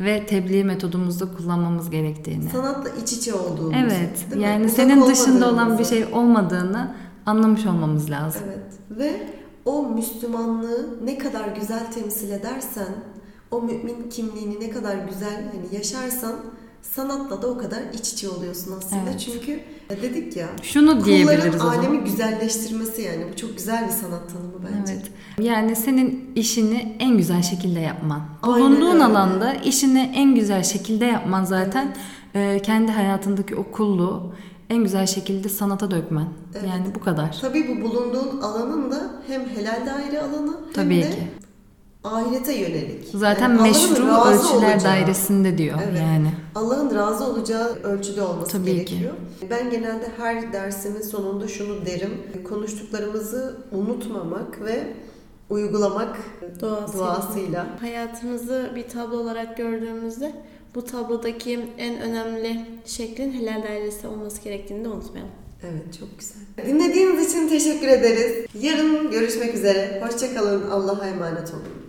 ve 0.00 0.26
tebliğ 0.26 0.64
metodumuzda 0.64 1.32
kullanmamız 1.36 1.90
gerektiğini. 1.90 2.50
Sanatla 2.50 2.90
iç 3.02 3.12
içe 3.12 3.34
olduğumuzu. 3.34 3.76
Evet. 3.76 4.26
değil 4.30 4.36
mi? 4.36 4.42
Yani 4.42 4.64
Uzak 4.64 4.76
senin 4.76 5.06
dışında 5.06 5.50
olan 5.50 5.78
bir 5.78 5.84
şey 5.84 6.04
olmadığını 6.12 6.94
anlamış 7.26 7.66
olmamız 7.66 8.10
lazım. 8.10 8.42
Evet. 8.46 8.58
Ve 8.90 9.26
o 9.64 9.88
Müslümanlığı 9.88 11.04
ne 11.04 11.18
kadar 11.18 11.48
güzel 11.60 11.92
temsil 11.92 12.30
edersen, 12.30 12.88
o 13.50 13.62
mümin 13.62 14.10
kimliğini 14.10 14.60
ne 14.60 14.70
kadar 14.70 14.96
güzel 14.96 15.44
hani 15.52 15.76
yaşarsan 15.76 16.34
sanatla 16.94 17.42
da 17.42 17.46
o 17.46 17.58
kadar 17.58 17.78
iç 17.94 18.12
içe 18.12 18.28
oluyorsun 18.28 18.74
aslında. 18.78 19.02
Evet. 19.10 19.20
Çünkü 19.20 19.60
dedik 20.02 20.36
ya 20.36 20.48
Şunu 20.62 21.04
diyebiliriz 21.04 21.64
o 21.64 21.68
alemi 21.68 21.98
güzelleştirmesi 21.98 23.02
yani. 23.02 23.26
Bu 23.32 23.36
çok 23.36 23.56
güzel 23.56 23.84
bir 23.86 23.92
sanat 23.92 24.32
tanımı 24.32 24.52
bence. 24.72 24.92
Evet. 24.92 25.10
Yani 25.40 25.76
senin 25.76 26.30
işini 26.34 26.96
en 26.98 27.16
güzel 27.16 27.42
şekilde 27.42 27.80
yapman. 27.80 28.20
Aynen 28.42 28.60
Bulunduğun 28.70 28.94
öyle. 28.94 29.04
alanda 29.04 29.54
işini 29.54 30.12
en 30.14 30.34
güzel 30.34 30.62
şekilde 30.62 31.04
yapman 31.04 31.44
zaten 31.44 31.96
e, 32.34 32.62
kendi 32.62 32.92
hayatındaki 32.92 33.56
o 33.56 33.64
kulluğu 33.64 34.32
en 34.70 34.82
güzel 34.82 35.06
şekilde 35.06 35.48
sanata 35.48 35.90
dökmen. 35.90 36.26
Evet. 36.54 36.68
Yani 36.68 36.94
bu 36.94 37.00
kadar. 37.00 37.38
Tabii 37.40 37.68
bu 37.68 37.82
bulunduğun 37.88 38.40
alanın 38.40 38.90
da 38.90 39.10
hem 39.26 39.48
helal 39.48 39.86
daire 39.86 40.20
alanı 40.20 40.56
hem 40.64 40.72
Tabii 40.74 40.96
de 41.02 41.10
ki. 41.10 41.28
Ahirete 42.06 42.54
yönelik. 42.54 43.04
Zaten 43.14 43.48
Yani 43.50 43.62
meşru 43.62 43.92
ölçüler 43.92 44.74
olacağı- 44.74 44.84
dairesinde 44.84 45.58
diyor 45.58 45.78
Evet. 45.90 46.00
yani. 46.00 46.30
Allah'ın 46.54 46.94
razı 46.94 47.24
olacağı 47.24 47.74
ölçüde 47.82 48.22
olması 48.22 48.52
Tabii 48.52 48.64
ki. 48.64 48.74
gerekiyor. 48.74 49.12
Ben 49.50 49.70
genelde 49.70 50.08
her 50.16 50.52
dersimin 50.52 51.02
sonunda 51.02 51.48
şunu 51.48 51.86
derim. 51.86 52.14
Konuştuklarımızı 52.48 53.56
unutmamak 53.72 54.60
ve 54.64 54.86
uygulamak 55.50 56.16
Doğasıyla. 56.60 56.98
duasıyla. 57.06 57.66
Hayatımızı 57.80 58.70
bir 58.76 58.88
tablo 58.88 59.16
olarak 59.16 59.56
gördüğümüzde 59.56 60.32
bu 60.74 60.84
tablodaki 60.84 61.60
en 61.78 62.00
önemli 62.00 62.60
şeklin 62.86 63.32
helal 63.32 63.62
dairesi 63.62 64.06
olması 64.06 64.42
gerektiğini 64.42 64.84
de 64.84 64.88
unutmayalım. 64.88 65.32
Evet 65.62 65.98
çok 66.00 66.08
güzel. 66.18 66.36
Dinlediğiniz 66.66 67.30
için 67.30 67.48
teşekkür 67.48 67.88
ederiz. 67.88 68.46
Yarın 68.60 69.10
görüşmek 69.10 69.54
üzere. 69.54 70.02
Hoşçakalın. 70.06 70.70
Allah'a 70.70 71.06
emanet 71.06 71.50
olun. 71.50 71.85